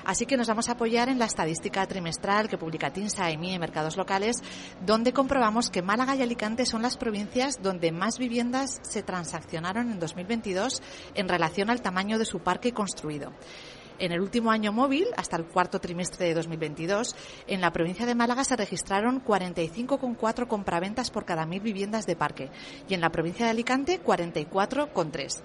Así 0.04 0.26
que 0.26 0.36
nos 0.36 0.48
vamos 0.48 0.68
a 0.68 0.72
apoyar 0.72 1.08
en 1.08 1.18
la 1.18 1.26
estadística 1.26 1.86
trimestral 1.86 2.48
que 2.48 2.58
publica 2.58 2.92
TINSA, 2.92 3.30
EMI 3.30 3.54
en 3.54 3.60
mercados 3.60 3.96
locales, 3.96 4.36
donde 4.84 5.12
comprobamos 5.12 5.70
que 5.70 5.82
Málaga 5.82 6.16
y 6.16 6.22
Alicante 6.22 6.66
son 6.66 6.82
las 6.82 6.96
provincias 6.96 7.62
donde 7.62 7.92
más 7.92 8.18
viviendas 8.18 8.80
se 8.82 9.02
transaccionaron 9.02 9.90
en 9.90 10.00
2022 10.00 10.82
en 11.14 11.28
relación 11.28 11.70
al 11.70 11.82
tamaño 11.82 12.18
de 12.18 12.24
su 12.24 12.40
parque 12.40 12.72
construido. 12.72 13.32
En 14.00 14.12
el 14.12 14.22
último 14.22 14.50
año 14.50 14.72
móvil, 14.72 15.08
hasta 15.18 15.36
el 15.36 15.44
cuarto 15.44 15.78
trimestre 15.78 16.26
de 16.26 16.32
2022, 16.32 17.14
en 17.46 17.60
la 17.60 17.70
provincia 17.70 18.06
de 18.06 18.14
Málaga 18.14 18.44
se 18.44 18.56
registraron 18.56 19.22
45,4 19.22 20.46
compraventas 20.48 21.10
por 21.10 21.26
cada 21.26 21.44
mil 21.44 21.60
viviendas 21.60 22.06
de 22.06 22.16
parque 22.16 22.48
y 22.88 22.94
en 22.94 23.02
la 23.02 23.10
provincia 23.10 23.44
de 23.44 23.50
Alicante 23.50 24.00
44,3. 24.02 25.42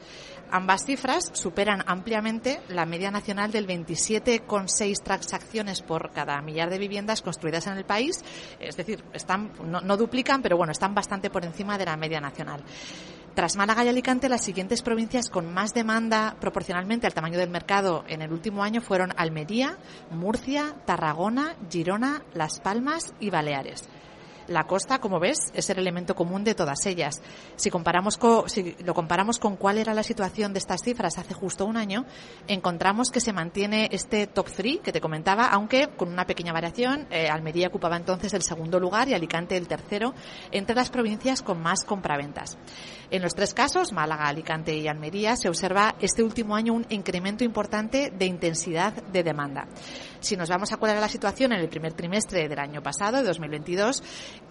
Ambas 0.52 0.86
cifras 0.86 1.32
superan 1.34 1.84
ampliamente 1.86 2.62
la 2.70 2.86
media 2.86 3.12
nacional 3.12 3.52
del 3.52 3.68
27,6 3.68 5.04
transacciones 5.04 5.82
por 5.82 6.12
cada 6.12 6.42
millar 6.42 6.70
de 6.70 6.80
viviendas 6.80 7.22
construidas 7.22 7.68
en 7.68 7.78
el 7.78 7.84
país. 7.84 8.24
Es 8.62 8.78
decir, 8.78 9.04
están, 9.12 9.52
no, 9.66 9.82
no 9.82 9.98
duplican, 9.98 10.42
pero 10.42 10.56
bueno, 10.56 10.72
están 10.72 10.96
bastante 10.96 11.30
por 11.30 11.44
encima 11.44 11.78
de 11.78 11.86
la 11.86 11.98
media 11.98 12.22
nacional. 12.22 12.64
Tras 13.36 13.58
Málaga 13.58 13.84
y 13.84 13.90
Alicante, 13.90 14.30
las 14.30 14.46
siguientes 14.46 14.82
provincias 14.82 15.30
con 15.30 15.54
más 15.54 15.74
demanda 15.74 16.38
proporcionalmente 16.40 17.06
al 17.06 17.14
tamaño 17.14 17.38
del 17.38 17.50
mercado 17.50 18.06
en 18.08 18.22
el 18.22 18.32
último 18.32 18.64
año 18.64 18.80
fueron 18.80 19.12
Almería, 19.18 19.78
Murcia, 20.10 20.74
Tarragona, 20.86 21.58
Girona, 21.70 22.24
Las 22.34 22.62
Palmas 22.62 23.14
y 23.20 23.32
Baleares. 23.32 23.90
La 24.48 24.66
costa, 24.66 25.00
como 25.00 25.20
ves, 25.20 25.52
es 25.54 25.70
el 25.70 25.80
elemento 25.80 26.16
común 26.16 26.44
de 26.44 26.56
todas 26.56 26.86
ellas. 26.86 27.22
Si, 27.56 27.70
comparamos 27.70 28.18
con, 28.18 28.50
si 28.50 28.76
lo 28.84 28.94
comparamos 28.94 29.40
con 29.40 29.56
cuál 29.58 29.78
era 29.78 29.94
la 29.94 30.04
situación 30.04 30.54
de 30.54 30.60
estas 30.60 30.82
cifras 30.84 31.18
hace 31.18 31.34
justo 31.34 31.66
un 31.66 31.78
año, 31.78 32.06
encontramos 32.48 33.10
que 33.10 33.20
se 33.20 33.34
mantiene 33.34 33.90
este 33.92 34.28
top 34.28 34.48
3 34.56 34.80
que 34.84 34.92
te 34.92 35.02
comentaba, 35.02 35.48
aunque 35.48 35.88
con 35.96 36.10
una 36.10 36.26
pequeña 36.26 36.54
variación. 36.54 37.08
Eh, 37.10 37.28
Almería 37.28 37.68
ocupaba 37.68 37.98
entonces 37.98 38.34
el 38.34 38.44
segundo 38.44 38.80
lugar 38.80 39.08
y 39.10 39.14
Alicante 39.14 39.58
el 39.58 39.68
tercero 39.68 40.14
entre 40.52 40.76
las 40.76 40.90
provincias 40.90 41.42
con 41.42 41.62
más 41.62 41.84
compraventas. 41.84 42.58
En 43.12 43.22
los 43.22 43.36
tres 43.36 43.54
casos, 43.54 43.94
Málaga, 43.94 44.28
Alicante 44.28 44.76
y 44.76 44.88
Almería, 44.88 45.36
se 45.36 45.50
observa 45.50 45.96
este 46.00 46.24
último 46.24 46.56
año 46.56 46.74
un 46.74 46.86
incremento 46.90 47.44
importante 47.44 48.12
de 48.12 48.26
intensidad 48.26 48.94
de 48.94 49.24
demanda. 49.24 49.68
Si 50.26 50.36
nos 50.36 50.50
vamos 50.50 50.74
a 50.74 50.78
cuál 50.78 51.00
la 51.00 51.08
situación 51.08 51.54
en 51.54 51.60
el 51.60 51.70
primer 51.70 51.94
trimestre 51.94 52.50
del 52.50 52.58
año 52.58 52.82
pasado, 52.82 53.18
de 53.18 53.24
2022, 53.26 54.02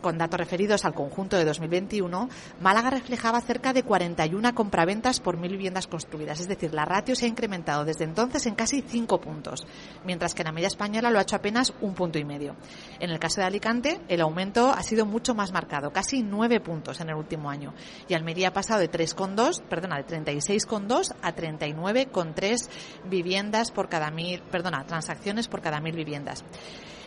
con 0.01 0.17
datos 0.17 0.39
referidos 0.39 0.85
al 0.85 0.95
conjunto 0.95 1.37
de 1.37 1.45
2021, 1.45 2.29
Málaga 2.61 2.91
reflejaba 2.91 3.41
cerca 3.41 3.73
de 3.73 3.83
41 3.83 4.55
compraventas 4.55 5.19
por 5.19 5.37
mil 5.37 5.51
viviendas 5.51 5.89
construidas. 5.89 6.39
Es 6.39 6.47
decir, 6.47 6.73
la 6.73 6.85
ratio 6.85 7.17
se 7.17 7.25
ha 7.25 7.29
incrementado 7.29 7.85
desde 7.85 8.05
entonces 8.05 8.47
en 8.47 8.55
casi 8.55 8.83
5 8.83 9.21
puntos, 9.21 9.67
mientras 10.05 10.33
que 10.33 10.43
en 10.43 10.47
la 10.47 10.53
media 10.53 10.69
española 10.69 11.11
lo 11.11 11.19
ha 11.19 11.23
hecho 11.23 11.35
apenas 11.35 11.73
un 11.81 11.95
punto 11.95 12.21
y 12.21 12.25
medio. 12.25 12.55
En 13.01 13.11
el 13.11 13.19
caso 13.19 13.41
de 13.41 13.49
Alicante, 13.49 14.01
el 14.07 14.21
aumento 14.21 14.71
ha 14.71 14.83
sido 14.85 15.07
mucho 15.07 15.35
más 15.35 15.51
marcado, 15.51 15.93
casi 15.93 16.23
9 16.23 16.61
puntos 16.61 17.01
en 17.01 17.09
el 17.09 17.17
último 17.17 17.51
año. 17.51 17.75
Y 18.07 18.15
Almería 18.15 18.51
ha 18.51 18.53
pasado 18.53 18.79
de 18.79 18.93
3,2, 18.93 19.61
perdona, 19.63 19.97
de 19.97 20.07
36,2 20.07 21.17
a 21.21 21.35
39,3 21.35 22.69
viviendas 23.07 23.73
por 23.73 23.89
cada 23.89 24.13
mil, 24.13 24.41
perdona, 24.43 24.85
transacciones 24.87 25.49
por 25.49 25.64
cada 25.65 25.81
mil 25.81 25.97
viviendas. 25.97 26.45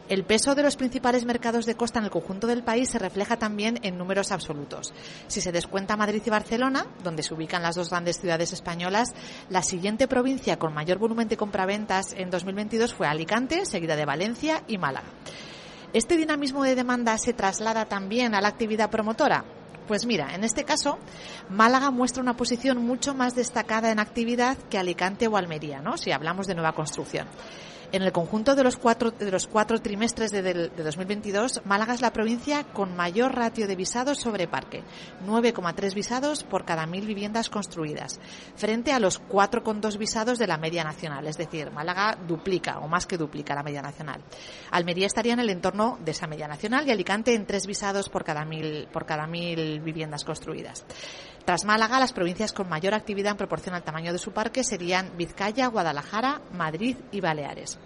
El 0.09 0.23
peso 0.23 0.55
de 0.55 0.63
los 0.63 0.77
principales 0.77 1.25
mercados 1.25 1.65
de 1.65 1.75
costa 1.75 1.99
en 1.99 2.05
el 2.05 2.11
conjunto 2.11 2.47
del 2.47 2.63
país 2.63 2.89
se 2.89 2.97
refleja 2.97 3.37
también 3.37 3.77
en 3.83 3.97
números 3.97 4.31
absolutos. 4.31 4.93
Si 5.27 5.41
se 5.41 5.51
descuenta 5.51 5.97
Madrid 5.97 6.21
y 6.25 6.29
Barcelona, 6.29 6.87
donde 7.03 7.23
se 7.23 7.33
ubican 7.33 7.61
las 7.61 7.75
dos 7.75 7.89
grandes 7.89 8.17
ciudades 8.17 8.53
españolas, 8.53 9.13
la 9.49 9.63
siguiente 9.63 10.07
provincia 10.07 10.57
con 10.57 10.73
mayor 10.73 10.97
volumen 10.97 11.27
de 11.27 11.35
compraventas 11.35 12.13
en 12.13 12.29
2022 12.29 12.93
fue 12.93 13.05
Alicante, 13.05 13.65
seguida 13.65 13.97
de 13.97 14.05
Valencia 14.05 14.63
y 14.67 14.77
Málaga. 14.77 15.07
¿Este 15.91 16.15
dinamismo 16.15 16.63
de 16.63 16.75
demanda 16.75 17.17
se 17.17 17.33
traslada 17.33 17.85
también 17.85 18.33
a 18.33 18.39
la 18.39 18.47
actividad 18.47 18.89
promotora? 18.89 19.43
Pues 19.87 20.05
mira, 20.05 20.35
en 20.35 20.45
este 20.45 20.63
caso, 20.63 20.99
Málaga 21.49 21.91
muestra 21.91 22.23
una 22.23 22.37
posición 22.37 22.85
mucho 22.85 23.13
más 23.13 23.35
destacada 23.35 23.91
en 23.91 23.99
actividad 23.99 24.57
que 24.69 24.77
Alicante 24.77 25.27
o 25.27 25.35
Almería. 25.35 25.81
Si 25.95 26.11
hablamos 26.11 26.47
de 26.47 26.55
nueva 26.55 26.73
construcción. 26.73 27.27
En 27.94 28.01
el 28.01 28.12
conjunto 28.12 28.53
de 28.56 28.65
los 28.65 28.75
cuatro, 28.75 29.12
de 29.12 29.32
los 29.32 29.48
cuatro 29.48 29.79
trimestres 29.82 30.32
de, 30.32 30.41
de, 30.41 30.53
de 30.70 30.84
2022, 30.84 31.62
Málaga 31.65 31.94
es 31.94 32.01
la 32.01 32.12
provincia 32.12 32.65
con 32.65 32.98
mayor 32.98 33.34
ratio 33.34 33.65
de 33.65 33.77
visados 33.77 34.20
sobre 34.20 34.48
parque, 34.48 34.84
9,3 35.25 35.94
visados 35.94 36.44
por 36.44 36.65
cada 36.65 36.86
mil 36.86 37.06
viviendas 37.06 37.50
construidas, 37.50 38.20
frente 38.58 38.91
a 38.91 39.00
los 39.00 39.22
4,2 39.24 39.98
visados 39.98 40.38
de 40.38 40.48
la 40.48 40.58
media 40.58 40.84
nacional. 40.84 41.27
Es 41.27 41.38
decir, 41.38 41.72
Málaga 41.72 42.17
duplica 42.27 42.79
o 42.79 42.89
más 42.89 43.06
que 43.06 43.17
duplica 43.17 43.56
la 43.56 43.63
media 43.63 43.82
nacional. 43.82 44.22
Almería 44.72 45.08
estaría 45.08 45.34
en 45.34 45.39
el 45.39 45.50
entorno 45.50 45.98
de 46.03 46.12
esa 46.12 46.27
media 46.27 46.50
nacional 46.50 46.86
y 46.88 46.91
Alicante 46.91 47.36
en 47.36 47.46
tres 47.46 47.65
visados 47.67 48.10
por 48.10 48.25
cada 48.25 48.44
mil 48.46 49.79
viviendas 49.79 50.25
construidas. 50.25 50.86
Tras 51.48 51.63
Málaga, 51.63 51.98
las 51.98 52.12
provincias 52.12 52.51
con 52.51 52.68
mayor 52.68 52.94
actividad 52.94 53.32
en 53.32 53.38
proporción 53.38 53.74
al 53.74 53.82
tamaño 53.82 54.12
de 54.12 54.20
su 54.20 54.34
parque 54.34 54.66
serían 54.66 55.16
Vizcaya, 55.16 55.68
Guadalajara, 55.68 56.42
Madrid 56.51 56.98
y 57.13 57.22
Baleares. 57.22 57.80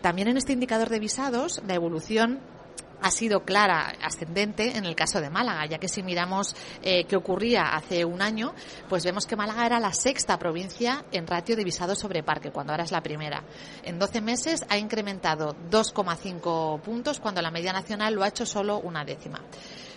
También 0.00 0.28
en 0.28 0.38
este 0.38 0.54
indicador 0.54 0.88
de 0.88 0.98
visados, 0.98 1.60
la 1.66 1.74
evolución 1.74 2.40
ha 3.02 3.10
sido 3.10 3.44
clara, 3.44 3.92
ascendente 4.00 4.78
en 4.78 4.86
el 4.86 4.96
caso 4.96 5.20
de 5.20 5.28
Málaga, 5.28 5.66
ya 5.66 5.76
que 5.76 5.88
si 5.88 6.02
miramos 6.02 6.56
eh, 6.82 7.04
qué 7.04 7.16
ocurría 7.16 7.64
hace 7.74 8.06
un 8.06 8.22
año, 8.22 8.54
pues 8.88 9.04
vemos 9.04 9.26
que 9.26 9.36
Málaga 9.36 9.66
era 9.66 9.78
la 9.78 9.92
sexta 9.92 10.38
provincia 10.38 11.04
en 11.12 11.26
ratio 11.26 11.54
de 11.54 11.64
visados 11.64 11.98
sobre 11.98 12.22
parque, 12.22 12.50
cuando 12.50 12.72
ahora 12.72 12.84
es 12.84 12.92
la 12.92 13.02
primera. 13.02 13.44
En 13.82 13.98
12 13.98 14.22
meses 14.22 14.64
ha 14.70 14.78
incrementado 14.78 15.54
2,5 15.70 16.80
puntos, 16.80 17.20
cuando 17.20 17.42
la 17.42 17.50
media 17.50 17.74
nacional 17.74 18.14
lo 18.14 18.22
ha 18.22 18.28
hecho 18.28 18.46
solo 18.46 18.78
una 18.78 19.04
décima. 19.04 19.42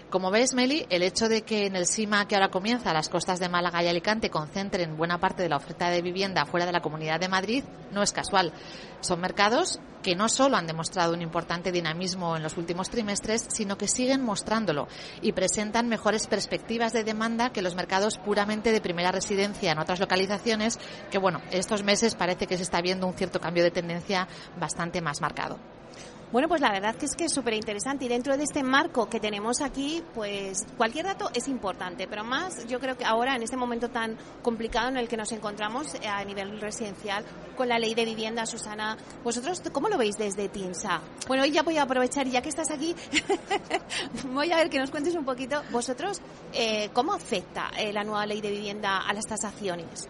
Como 0.09 0.31
ves, 0.31 0.55
Meli, 0.55 0.87
el 0.89 1.03
hecho 1.03 1.29
de 1.29 1.43
que 1.43 1.67
en 1.67 1.75
el 1.75 1.85
SIMA 1.85 2.27
que 2.27 2.33
ahora 2.33 2.49
comienza 2.49 2.93
las 2.93 3.09
costas 3.09 3.39
de 3.39 3.47
Málaga 3.47 3.83
y 3.83 3.87
Alicante 3.87 4.31
concentren 4.31 4.97
buena 4.97 5.19
parte 5.19 5.43
de 5.43 5.49
la 5.49 5.57
oferta 5.57 5.91
de 5.91 6.01
vivienda 6.01 6.47
fuera 6.47 6.65
de 6.65 6.71
la 6.71 6.81
Comunidad 6.81 7.19
de 7.19 7.27
Madrid 7.27 7.63
no 7.91 8.01
es 8.01 8.11
casual. 8.11 8.51
Son 9.01 9.21
mercados 9.21 9.79
que 10.01 10.15
no 10.15 10.27
solo 10.27 10.57
han 10.57 10.65
demostrado 10.65 11.13
un 11.13 11.21
importante 11.21 11.71
dinamismo 11.71 12.35
en 12.35 12.41
los 12.41 12.57
últimos 12.57 12.89
trimestres, 12.89 13.45
sino 13.49 13.77
que 13.77 13.87
siguen 13.87 14.23
mostrándolo 14.23 14.87
y 15.21 15.33
presentan 15.33 15.87
mejores 15.87 16.25
perspectivas 16.25 16.91
de 16.91 17.03
demanda 17.03 17.51
que 17.51 17.61
los 17.61 17.75
mercados 17.75 18.17
puramente 18.17 18.71
de 18.71 18.81
primera 18.81 19.11
residencia 19.11 19.71
en 19.71 19.77
otras 19.77 19.99
localizaciones, 19.99 20.79
que 21.11 21.19
bueno, 21.19 21.39
estos 21.51 21.83
meses 21.83 22.15
parece 22.15 22.47
que 22.47 22.57
se 22.57 22.63
está 22.63 22.81
viendo 22.81 23.05
un 23.05 23.13
cierto 23.13 23.39
cambio 23.39 23.63
de 23.63 23.69
tendencia 23.69 24.27
bastante 24.59 25.01
más 25.01 25.21
marcado. 25.21 25.59
Bueno, 26.31 26.47
pues 26.47 26.61
la 26.61 26.71
verdad 26.71 26.95
que 26.95 27.07
es 27.07 27.15
que 27.15 27.25
es 27.25 27.33
súper 27.33 27.55
interesante 27.55 28.05
y 28.05 28.07
dentro 28.07 28.37
de 28.37 28.43
este 28.43 28.61
marco 28.61 29.09
que 29.09 29.19
tenemos 29.19 29.61
aquí, 29.61 30.03
pues 30.13 30.63
cualquier 30.77 31.05
dato 31.05 31.31
es 31.33 31.47
importante, 31.47 32.07
pero 32.07 32.23
más 32.23 32.67
yo 32.67 32.79
creo 32.79 32.95
que 32.95 33.03
ahora 33.03 33.35
en 33.35 33.41
este 33.41 33.57
momento 33.57 33.89
tan 33.89 34.15
complicado 34.43 34.89
en 34.89 34.97
el 34.97 35.07
que 35.07 35.17
nos 35.17 35.31
encontramos 35.31 35.95
eh, 35.95 36.07
a 36.07 36.23
nivel 36.23 36.61
residencial 36.61 37.25
con 37.57 37.67
la 37.67 37.79
ley 37.79 37.95
de 37.95 38.05
vivienda, 38.05 38.45
Susana, 38.45 38.95
vosotros 39.23 39.63
cómo 39.71 39.89
lo 39.89 39.97
veis 39.97 40.17
desde 40.19 40.49
TINSA? 40.49 41.01
Bueno, 41.27 41.43
hoy 41.43 41.51
ya 41.51 41.63
voy 41.63 41.77
a 41.77 41.81
aprovechar, 41.81 42.27
ya 42.27 42.43
que 42.43 42.49
estás 42.49 42.69
aquí, 42.69 42.95
voy 44.31 44.51
a 44.51 44.57
ver 44.57 44.69
que 44.69 44.77
nos 44.77 44.91
cuentes 44.91 45.15
un 45.15 45.25
poquito 45.25 45.63
vosotros 45.71 46.21
eh, 46.53 46.91
cómo 46.93 47.11
afecta 47.11 47.71
eh, 47.75 47.91
la 47.91 48.03
nueva 48.03 48.27
ley 48.27 48.39
de 48.39 48.51
vivienda 48.51 48.99
a 48.99 49.13
las 49.13 49.25
tasaciones. 49.25 50.07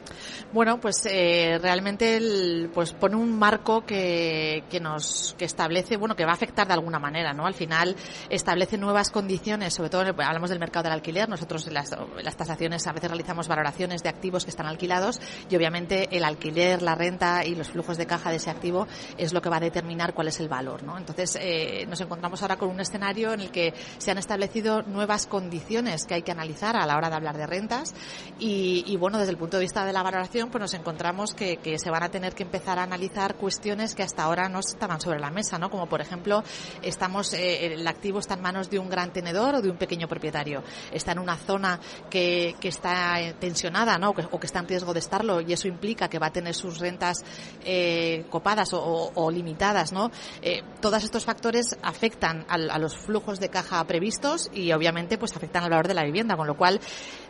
Bueno, 0.52 0.82
pues 0.82 1.06
realmente 1.06 2.18
el, 2.18 2.70
pues 2.74 2.92
pone 2.92 3.16
un 3.16 3.40
marco 3.40 3.86
que, 3.86 4.66
que 4.70 4.82
nos 4.82 5.34
que 5.38 5.46
establece 5.46 5.96
que 6.16 6.26
va 6.26 6.32
a 6.32 6.36
afectar 6.36 6.68
de 6.68 6.74
alguna 6.74 7.00
manera, 7.00 7.34
¿no? 7.34 7.46
Al 7.46 7.54
final 7.54 7.96
establece 8.30 8.78
nuevas 8.78 9.10
condiciones, 9.10 9.74
sobre 9.74 9.90
todo 9.90 10.02
hablamos 10.02 10.50
del 10.50 10.60
mercado 10.60 10.84
del 10.84 10.94
alquiler, 10.94 11.30
nosotros 11.30 11.68
en 11.68 11.74
las, 11.74 11.96
las 12.24 12.36
tasaciones 12.36 12.86
a 12.88 12.94
veces 12.94 13.10
realizamos 13.10 13.48
valoraciones 13.48 14.04
de 14.04 14.10
activos 14.10 14.44
que 14.44 14.52
están 14.52 14.66
alquilados 14.66 15.20
y 15.50 15.56
obviamente 15.56 16.16
el 16.16 16.24
alquiler, 16.24 16.82
la 16.82 16.96
renta 16.96 17.46
y 17.46 17.56
los 17.56 17.70
flujos 17.70 17.98
de 17.98 18.06
caja 18.06 18.30
de 18.30 18.38
ese 18.38 18.50
activo 18.50 18.88
es 19.18 19.34
lo 19.34 19.42
que 19.42 19.50
va 19.50 19.58
a 19.58 19.62
determinar 19.62 20.14
cuál 20.14 20.28
es 20.28 20.40
el 20.40 20.50
valor, 20.50 20.84
¿no? 20.84 20.98
Entonces 20.98 21.38
eh, 21.42 21.86
nos 21.88 22.02
encontramos 22.02 22.42
ahora 22.42 22.58
con 22.58 22.70
un 22.70 22.80
escenario 22.80 23.34
en 23.34 23.42
el 23.42 23.52
que 23.52 23.74
se 23.98 24.12
han 24.12 24.18
establecido 24.18 24.82
nuevas 24.84 25.28
condiciones 25.28 26.06
que 26.06 26.16
hay 26.16 26.22
que 26.22 26.32
analizar 26.32 26.76
a 26.76 26.86
la 26.86 26.98
hora 26.98 27.10
de 27.10 27.16
hablar 27.16 27.38
de 27.38 27.48
rentas 27.48 27.94
y, 28.40 28.96
bueno, 28.98 29.18
desde 29.18 29.32
el 29.32 29.38
punto 29.38 29.58
de 29.58 29.62
vista 29.62 29.86
de 29.86 29.94
la 29.94 30.04
valoración, 30.04 30.50
pues 30.50 30.62
nos 30.62 30.74
encontramos 30.74 31.34
que, 31.34 31.58
que 31.58 31.78
se 31.78 31.90
van 31.90 32.04
a 32.04 32.10
tener 32.10 32.34
que 32.34 32.44
empezar 32.44 32.80
a 32.80 32.84
analizar 32.84 33.36
cuestiones 33.36 33.96
que 33.96 34.04
hasta 34.04 34.24
ahora 34.24 34.50
no 34.50 34.60
estaban 34.60 35.02
sobre 35.02 35.20
la 35.20 35.30
mesa, 35.30 35.58
¿no? 35.58 35.70
Como 35.70 35.88
por 35.88 35.99
por 36.00 36.06
ejemplo, 36.06 36.44
estamos, 36.82 37.34
eh, 37.34 37.74
el 37.74 37.86
activo 37.86 38.20
está 38.20 38.36
en 38.36 38.42
manos 38.42 38.70
de 38.70 38.80
un 38.80 38.90
gran 38.90 39.12
tenedor 39.12 39.56
o 39.56 39.62
de 39.62 39.70
un 39.70 39.76
pequeño 39.76 40.08
propietario. 40.08 40.64
Está 40.94 41.12
en 41.12 41.20
una 41.20 41.36
zona 41.36 41.78
que, 42.10 42.56
que 42.62 42.70
está 42.70 43.18
tensionada, 43.38 43.98
¿no? 43.98 44.12
O 44.12 44.40
que, 44.40 44.46
está 44.46 44.60
en 44.60 44.70
riesgo 44.70 44.94
de 44.94 45.00
estarlo 45.00 45.42
y 45.42 45.52
eso 45.52 45.68
implica 45.68 46.08
que 46.08 46.18
va 46.18 46.28
a 46.28 46.32
tener 46.32 46.56
sus 46.56 46.80
rentas 46.80 47.18
eh, 47.66 48.24
copadas 48.30 48.70
o, 48.72 49.30
limitadas, 49.30 49.92
¿no? 49.92 50.10
Eh, 50.42 50.64
todos 50.80 51.04
estos 51.04 51.26
factores 51.26 51.78
afectan 51.84 52.46
a 52.48 52.80
los 52.80 52.96
flujos 52.96 53.42
de 53.42 53.50
caja 53.50 53.84
previstos 53.84 54.50
y 54.54 54.72
obviamente 54.72 55.18
pues 55.18 55.36
afectan 55.36 55.66
al 55.66 55.72
valor 55.72 55.90
de 55.90 55.96
la 55.96 56.06
vivienda, 56.06 56.38
con 56.38 56.48
lo 56.48 56.56
cual 56.56 56.80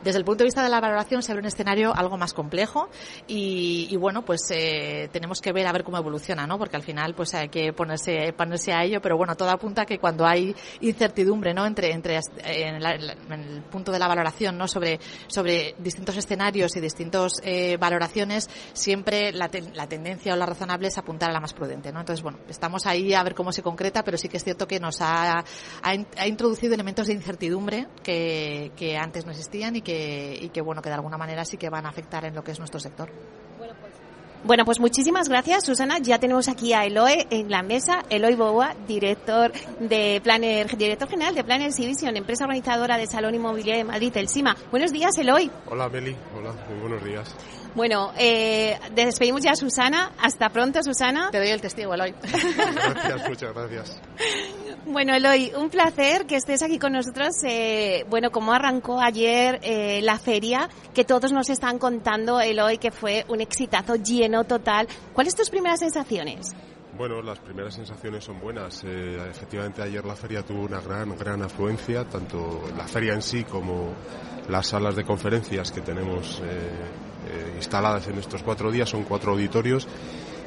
desde 0.04 0.20
el 0.20 0.26
punto 0.26 0.40
de 0.40 0.46
vista 0.46 0.64
de 0.64 0.70
la 0.70 0.80
valoración 0.80 1.22
se 1.22 1.32
abre 1.32 1.42
un 1.42 1.48
escenario 1.48 1.96
algo 1.96 2.18
más 2.18 2.34
complejo 2.34 2.90
y, 3.28 3.88
y 3.90 3.96
bueno 3.98 4.24
pues 4.24 4.42
tenemos 5.12 5.42
que 5.42 5.52
ver 5.52 5.68
a 5.68 5.72
ver 5.72 5.84
cómo 5.84 5.98
evoluciona, 5.98 6.48
¿no? 6.48 6.58
Porque 6.58 6.76
al 6.76 6.84
final 6.84 7.14
pues 7.14 7.34
hay 7.34 7.50
que 7.50 7.74
ponerse, 7.74 8.34
ponerse 8.34 8.74
a 8.74 8.84
ello, 8.84 9.02
pero 9.02 9.18
bueno, 9.18 9.36
todo 9.36 9.50
apunta 9.50 9.84
a 9.84 9.86
que 9.86 10.00
cuando 10.00 10.26
hay 10.26 10.56
incertidumbre, 10.82 11.54
¿no? 11.54 11.66
Entre, 11.66 11.92
entre 11.92 12.20
en, 12.44 12.76
el 12.84 13.62
punto 13.70 13.92
de 13.92 14.00
la 14.00 14.08
valoración, 14.08 14.58
¿no? 14.58 14.68
Sobre, 14.68 15.00
sobre 15.28 15.76
distintos 15.80 16.18
escenarios 16.18 16.76
y 16.76 16.80
distintas 16.80 17.34
eh, 17.44 17.78
valoraciones, 17.78 18.50
siempre 18.74 19.32
la, 19.32 19.50
la 19.74 19.88
tendencia 19.88 20.34
o 20.34 20.38
la 20.38 20.46
razonable 20.46 20.88
es 20.88 20.98
apuntar 20.98 21.30
a 21.30 21.34
la 21.34 21.40
más 21.40 21.54
prudente, 21.54 21.92
¿no? 21.92 22.00
Entonces, 22.00 22.24
bueno, 22.24 22.40
estamos 22.48 22.86
ahí 22.86 23.14
a 23.14 23.24
ver 23.24 23.36
cómo 23.36 23.52
se 23.52 23.64
concreta, 23.64 24.04
pero 24.04 24.18
sí 24.18 24.30
que 24.30 24.38
es 24.38 24.44
cierto 24.44 24.68
que 24.68 24.80
nos 24.80 25.02
ha, 25.02 25.44
ha, 25.82 26.28
introducido 26.28 26.74
elementos 26.74 27.08
de 27.08 27.14
incertidumbre 27.14 27.88
que, 28.04 28.72
que 28.76 28.98
antes 28.98 29.26
no 29.26 29.32
existían 29.32 29.76
y 29.76 29.82
que, 29.82 29.89
y 29.90 30.50
que, 30.50 30.62
bueno, 30.62 30.82
que 30.82 30.90
de 30.90 30.96
alguna 30.96 31.18
manera 31.18 31.46
sí 31.46 31.58
que 31.58 31.70
van 31.70 31.86
a 31.86 31.90
afectar 31.90 32.26
en 32.26 32.36
lo 32.36 32.44
que 32.44 32.52
es 32.52 32.60
nuestro 32.60 32.80
sector. 32.80 33.10
Bueno, 34.44 34.64
pues 34.64 34.80
muchísimas 34.80 35.28
gracias, 35.28 35.66
Susana. 35.66 35.98
Ya 36.00 36.18
tenemos 36.18 36.48
aquí 36.48 36.72
a 36.72 36.86
Eloy 36.86 37.28
en 37.30 37.52
la 37.52 37.62
mesa. 37.62 38.06
Eloy 38.10 38.36
Boa, 38.36 38.74
director 38.88 39.52
de 39.82 40.22
Planner, 40.24 40.78
director 40.78 41.10
general 41.10 41.36
de 41.36 41.44
Planner 41.44 41.72
Vision, 41.76 42.16
empresa 42.16 42.46
organizadora 42.46 42.98
de 42.98 43.06
Salón 43.06 43.36
Inmobiliario 43.36 43.84
de 43.84 43.92
Madrid, 43.92 44.16
el 44.16 44.30
CIMA. 44.30 44.56
Buenos 44.72 44.94
días, 44.94 45.18
Eloy. 45.18 45.52
Hola, 45.68 45.90
Meli. 45.90 46.16
Hola, 46.38 46.54
muy 46.70 46.80
buenos 46.80 47.04
días. 47.04 47.36
Bueno, 47.76 48.12
eh, 48.18 48.78
despedimos 48.94 49.42
ya 49.42 49.52
a 49.52 49.56
Susana. 49.56 50.12
Hasta 50.20 50.50
pronto, 50.50 50.82
Susana. 50.84 51.30
Te 51.32 51.40
doy 51.40 51.50
el 51.50 51.62
testigo, 51.62 51.94
Eloy. 51.94 52.14
Gracias, 52.22 53.30
muchas 53.30 53.54
gracias. 53.54 54.02
Bueno, 54.86 55.14
Eloy, 55.14 55.52
un 55.56 55.70
placer 55.70 56.26
que 56.26 56.36
estés 56.36 56.64
aquí 56.64 56.80
con 56.80 56.94
nosotros. 56.94 57.36
Eh, 57.44 58.06
bueno, 58.10 58.32
como 58.32 58.54
arrancó 58.54 59.00
ayer 59.00 59.60
eh, 59.62 60.02
la 60.02 60.18
feria, 60.18 60.68
que 60.96 61.04
todos 61.04 61.32
nos 61.32 61.50
están 61.50 61.78
contando, 61.78 62.42
Eloy, 62.42 62.80
que 62.80 62.90
fue 62.90 63.24
un 63.28 63.40
exitazo 63.40 63.96
lleno 63.98 64.46
total. 64.46 64.88
¿Cuáles 65.14 65.36
tus 65.36 65.52
primeras 65.52 65.82
sensaciones? 65.82 66.56
Bueno, 66.98 67.22
las 67.22 67.38
primeras 67.40 67.76
sensaciones 67.76 68.24
son 68.24 68.40
buenas. 68.40 68.84
Eh, 68.84 69.18
efectivamente, 69.30 69.84
ayer 69.84 70.04
la 70.04 70.16
feria 70.16 70.42
tuvo 70.44 70.64
una 70.64 70.82
gran, 70.82 71.16
gran 71.16 71.44
afluencia, 71.44 72.06
tanto 72.06 72.64
la 72.76 72.88
feria 72.88 73.14
en 73.14 73.22
sí 73.22 73.44
como 73.44 73.94
las 74.48 74.68
salas 74.68 74.96
de 74.96 75.04
conferencias 75.04 75.72
que 75.72 75.82
tenemos 75.82 76.42
instaladas 77.56 78.08
en 78.08 78.18
estos 78.18 78.44
cuatro 78.44 78.72
días. 78.72 78.90
Son 78.90 79.04
cuatro 79.04 79.32
auditorios 79.32 79.88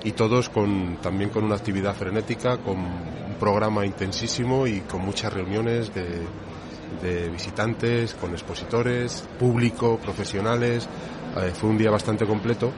y 0.05 0.13
todos 0.13 0.49
con, 0.49 0.99
también 1.01 1.31
con 1.31 1.45
una 1.45 1.57
actividad 1.57 1.95
frenética, 1.95 2.59
con 2.59 2.79
un 2.79 3.35
programa 3.39 3.87
intensísimo 3.87 4.67
y 4.67 4.81
con 4.81 5.03
muchas 5.03 5.33
reuniones 5.33 5.93
de, 5.95 7.29
visitantes, 7.31 8.15
con 8.15 8.31
expositores, 8.33 9.25
público, 9.39 9.99
profesionales. 9.99 10.89
Eh, 11.37 11.51
fue 11.53 11.71
un 11.71 11.79
día 11.79 11.91
bastante 11.91 12.27
completo. 12.27 12.73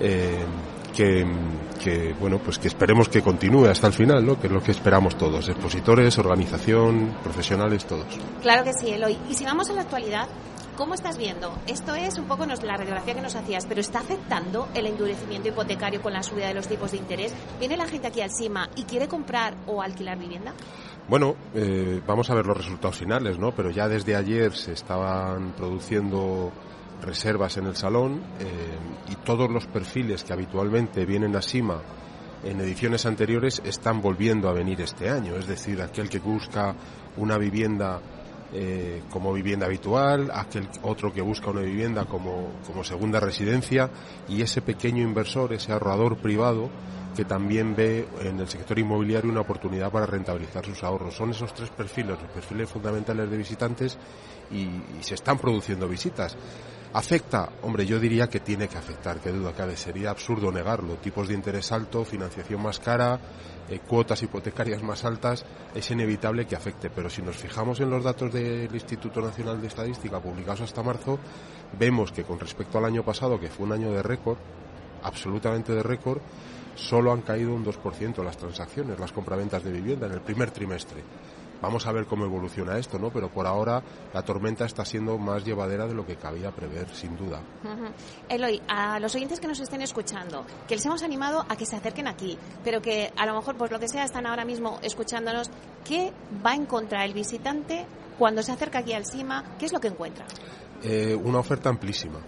Eh, 0.00 0.44
que, 0.96 2.14
bueno 2.18 2.38
pues 2.38 2.58
que 2.58 2.68
esperemos 2.68 3.08
que 3.08 3.22
continúe 3.22 3.66
hasta 3.66 3.86
el 3.86 3.94
final 3.94 4.26
no 4.26 4.38
que 4.38 4.48
es 4.48 4.52
lo 4.52 4.62
que 4.62 4.72
esperamos 4.72 5.16
todos 5.16 5.48
expositores 5.48 6.18
organización 6.18 7.16
profesionales 7.22 7.86
todos 7.86 8.04
claro 8.42 8.64
que 8.64 8.74
sí 8.74 8.90
Eloy 8.90 9.16
y 9.30 9.34
si 9.34 9.44
vamos 9.44 9.70
a 9.70 9.72
la 9.72 9.82
actualidad 9.82 10.28
¿Cómo 10.80 10.94
estás 10.94 11.18
viendo? 11.18 11.52
Esto 11.66 11.94
es 11.94 12.16
un 12.16 12.24
poco 12.24 12.46
la 12.46 12.56
radiografía 12.78 13.12
que 13.12 13.20
nos 13.20 13.34
hacías, 13.34 13.66
pero 13.66 13.82
¿está 13.82 13.98
afectando 13.98 14.66
el 14.72 14.86
endurecimiento 14.86 15.50
hipotecario 15.50 16.00
con 16.00 16.14
la 16.14 16.22
subida 16.22 16.48
de 16.48 16.54
los 16.54 16.68
tipos 16.68 16.92
de 16.92 16.96
interés? 16.96 17.34
¿Viene 17.58 17.76
la 17.76 17.86
gente 17.86 18.06
aquí 18.06 18.22
al 18.22 18.30
CIMA 18.30 18.70
y 18.76 18.84
quiere 18.84 19.06
comprar 19.06 19.54
o 19.66 19.82
alquilar 19.82 20.18
vivienda? 20.18 20.54
Bueno, 21.06 21.36
eh, 21.54 22.00
vamos 22.06 22.30
a 22.30 22.34
ver 22.34 22.46
los 22.46 22.56
resultados 22.56 22.96
finales, 22.96 23.38
¿no? 23.38 23.54
Pero 23.54 23.70
ya 23.70 23.88
desde 23.88 24.16
ayer 24.16 24.56
se 24.56 24.72
estaban 24.72 25.52
produciendo 25.52 26.50
reservas 27.02 27.58
en 27.58 27.66
el 27.66 27.76
salón 27.76 28.22
eh, 28.38 29.12
y 29.12 29.16
todos 29.16 29.50
los 29.50 29.66
perfiles 29.66 30.24
que 30.24 30.32
habitualmente 30.32 31.04
vienen 31.04 31.36
a 31.36 31.42
CIMA 31.42 31.82
en 32.42 32.58
ediciones 32.58 33.04
anteriores 33.04 33.60
están 33.66 34.00
volviendo 34.00 34.48
a 34.48 34.54
venir 34.54 34.80
este 34.80 35.10
año. 35.10 35.36
Es 35.36 35.46
decir, 35.46 35.82
aquel 35.82 36.08
que 36.08 36.20
busca 36.20 36.74
una 37.18 37.36
vivienda 37.36 38.00
eh, 38.52 39.02
como 39.10 39.32
vivienda 39.32 39.66
habitual, 39.66 40.30
aquel 40.34 40.68
otro 40.82 41.12
que 41.12 41.20
busca 41.20 41.50
una 41.50 41.60
vivienda 41.60 42.04
como, 42.04 42.52
como 42.66 42.82
segunda 42.84 43.20
residencia 43.20 43.90
y 44.28 44.42
ese 44.42 44.60
pequeño 44.62 45.02
inversor, 45.02 45.52
ese 45.52 45.72
ahorrador 45.72 46.16
privado 46.18 46.70
que 47.14 47.24
también 47.24 47.74
ve 47.74 48.08
en 48.22 48.38
el 48.38 48.48
sector 48.48 48.78
inmobiliario 48.78 49.30
una 49.30 49.40
oportunidad 49.40 49.90
para 49.90 50.06
rentabilizar 50.06 50.64
sus 50.64 50.82
ahorros. 50.82 51.14
Son 51.14 51.30
esos 51.30 51.52
tres 51.52 51.70
perfiles, 51.70 52.18
los 52.20 52.30
perfiles 52.30 52.68
fundamentales 52.68 53.30
de 53.30 53.36
visitantes 53.36 53.98
y 54.50 54.68
se 55.02 55.14
están 55.14 55.38
produciendo 55.38 55.88
visitas. 55.88 56.36
¿Afecta? 56.92 57.50
Hombre, 57.62 57.86
yo 57.86 58.00
diría 58.00 58.28
que 58.28 58.40
tiene 58.40 58.66
que 58.66 58.76
afectar, 58.76 59.20
que 59.20 59.30
duda 59.30 59.52
cabe. 59.52 59.76
Sería 59.76 60.10
absurdo 60.10 60.50
negarlo. 60.50 60.94
Tipos 60.94 61.28
de 61.28 61.34
interés 61.34 61.70
alto, 61.70 62.04
financiación 62.04 62.60
más 62.60 62.80
cara, 62.80 63.18
cuotas 63.78 64.22
hipotecarias 64.22 64.82
más 64.82 65.04
altas, 65.04 65.44
es 65.74 65.90
inevitable 65.90 66.46
que 66.46 66.56
afecte. 66.56 66.90
Pero 66.90 67.08
si 67.08 67.22
nos 67.22 67.36
fijamos 67.36 67.80
en 67.80 67.90
los 67.90 68.02
datos 68.02 68.32
del 68.32 68.74
Instituto 68.74 69.20
Nacional 69.20 69.60
de 69.60 69.68
Estadística 69.68 70.20
publicados 70.20 70.62
hasta 70.62 70.82
marzo, 70.82 71.18
vemos 71.78 72.10
que 72.10 72.24
con 72.24 72.40
respecto 72.40 72.78
al 72.78 72.84
año 72.84 73.04
pasado, 73.04 73.38
que 73.38 73.48
fue 73.48 73.66
un 73.66 73.72
año 73.72 73.92
de 73.92 74.02
récord, 74.02 74.38
absolutamente 75.02 75.72
de 75.72 75.82
récord, 75.82 76.20
solo 76.74 77.12
han 77.12 77.22
caído 77.22 77.54
un 77.54 77.64
2% 77.64 78.24
las 78.24 78.36
transacciones, 78.36 78.98
las 78.98 79.12
compraventas 79.12 79.62
de 79.62 79.72
vivienda 79.72 80.06
en 80.06 80.12
el 80.14 80.20
primer 80.20 80.50
trimestre. 80.50 81.02
Vamos 81.60 81.86
a 81.86 81.92
ver 81.92 82.06
cómo 82.06 82.24
evoluciona 82.24 82.78
esto, 82.78 82.98
¿no? 82.98 83.10
Pero 83.10 83.28
por 83.28 83.46
ahora 83.46 83.82
la 84.12 84.22
tormenta 84.22 84.64
está 84.64 84.84
siendo 84.84 85.18
más 85.18 85.44
llevadera 85.44 85.86
de 85.86 85.94
lo 85.94 86.06
que 86.06 86.16
cabía 86.16 86.50
prever, 86.50 86.88
sin 86.94 87.16
duda. 87.16 87.40
Eloy, 88.28 88.60
a 88.68 88.98
los 88.98 89.14
oyentes 89.14 89.40
que 89.40 89.46
nos 89.46 89.60
estén 89.60 89.82
escuchando, 89.82 90.44
que 90.66 90.76
les 90.76 90.86
hemos 90.86 91.02
animado 91.02 91.44
a 91.48 91.56
que 91.56 91.66
se 91.66 91.76
acerquen 91.76 92.08
aquí, 92.08 92.38
pero 92.64 92.80
que 92.80 93.12
a 93.16 93.26
lo 93.26 93.34
mejor, 93.34 93.56
por 93.56 93.70
lo 93.70 93.78
que 93.78 93.88
sea, 93.88 94.04
están 94.04 94.26
ahora 94.26 94.44
mismo 94.44 94.78
escuchándonos, 94.82 95.50
¿qué 95.84 96.12
va 96.44 96.52
a 96.52 96.54
encontrar 96.54 97.06
el 97.06 97.14
visitante 97.14 97.86
cuando 98.18 98.42
se 98.42 98.52
acerca 98.52 98.80
aquí 98.80 98.92
al 98.92 99.06
CIMA, 99.06 99.56
¿qué 99.58 99.66
es 99.66 99.72
lo 99.72 99.80
que 99.80 99.88
encuentra? 99.88 100.26
Eh, 100.82 101.14
una 101.14 101.38
oferta 101.38 101.68
amplísima 101.68 102.20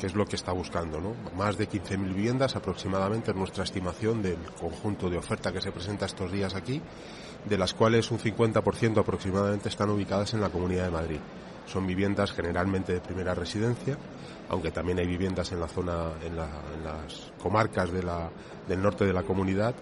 que 0.00 0.06
es 0.06 0.14
lo 0.14 0.24
que 0.24 0.36
está 0.36 0.52
buscando, 0.52 0.98
¿no? 0.98 1.14
Más 1.36 1.58
de 1.58 1.68
15.000 1.68 2.14
viviendas 2.14 2.56
aproximadamente 2.56 3.32
es 3.32 3.36
nuestra 3.36 3.64
estimación 3.64 4.22
del 4.22 4.38
conjunto 4.58 5.10
de 5.10 5.18
oferta 5.18 5.52
que 5.52 5.60
se 5.60 5.70
presenta 5.72 6.06
estos 6.06 6.32
días 6.32 6.54
aquí, 6.54 6.80
de 7.44 7.58
las 7.58 7.74
cuales 7.74 8.10
un 8.10 8.18
50% 8.18 8.98
aproximadamente 8.98 9.68
están 9.68 9.90
ubicadas 9.90 10.34
en 10.34 10.40
la 10.40 10.50
Comunidad 10.50 10.84
de 10.84 10.90
Madrid. 10.90 11.20
Son 11.66 11.86
viviendas 11.86 12.32
generalmente 12.32 12.92
de 12.92 13.00
primera 13.00 13.34
residencia, 13.34 13.96
aunque 14.48 14.70
también 14.70 14.98
hay 14.98 15.06
viviendas 15.06 15.52
en 15.52 15.60
la 15.60 15.68
zona, 15.68 16.10
en, 16.24 16.36
las 16.36 17.32
comarcas 17.40 17.90
del 17.92 18.82
norte 18.82 19.04
de 19.04 19.12
la 19.12 19.22
comunidad, 19.22 19.74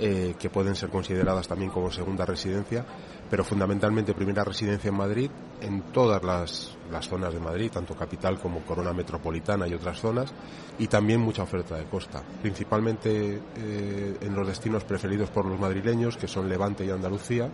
eh, 0.00 0.34
que 0.38 0.48
pueden 0.48 0.74
ser 0.74 0.90
consideradas 0.90 1.48
también 1.48 1.70
como 1.70 1.90
segunda 1.90 2.24
residencia, 2.24 2.84
pero 3.30 3.44
fundamentalmente 3.44 4.14
primera 4.14 4.44
residencia 4.44 4.88
en 4.88 4.96
Madrid, 4.96 5.30
en 5.60 5.92
todas 5.92 6.22
las, 6.22 6.76
zonas 7.02 7.32
de 7.32 7.40
Madrid, 7.40 7.70
tanto 7.70 7.94
capital 7.94 8.38
como 8.38 8.60
corona 8.60 8.92
metropolitana 8.92 9.68
y 9.68 9.74
otras 9.74 10.00
zonas, 10.00 10.32
y 10.78 10.86
también 10.86 11.20
mucha 11.20 11.42
oferta 11.42 11.76
de 11.76 11.84
costa, 11.84 12.22
principalmente 12.40 13.40
eh, 13.56 14.16
en 14.20 14.34
los 14.34 14.46
destinos 14.46 14.84
preferidos 14.84 15.30
por 15.30 15.46
los 15.46 15.58
madrileños, 15.58 16.16
que 16.16 16.28
son 16.28 16.48
Levante 16.48 16.84
y 16.84 16.90
Andalucía, 16.90 17.50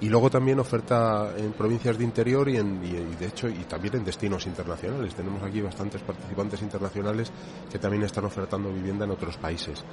y 0.00 0.08
luego 0.08 0.30
también 0.30 0.60
oferta 0.60 1.32
en 1.36 1.52
provincias 1.52 1.98
de 1.98 2.04
interior 2.04 2.48
y, 2.48 2.56
en, 2.56 2.84
y, 2.84 3.16
de 3.16 3.26
hecho 3.26 3.48
y 3.48 3.64
también 3.64 3.96
en 3.96 4.04
destinos 4.04 4.46
internacionales. 4.46 5.14
Tenemos 5.14 5.42
aquí 5.42 5.60
bastantes 5.60 6.02
participantes 6.02 6.62
internacionales 6.62 7.32
que 7.70 7.78
también 7.78 8.04
están 8.04 8.24
ofertando 8.24 8.72
vivienda 8.72 9.04
en 9.04 9.10
otros 9.10 9.36
países. 9.36 9.84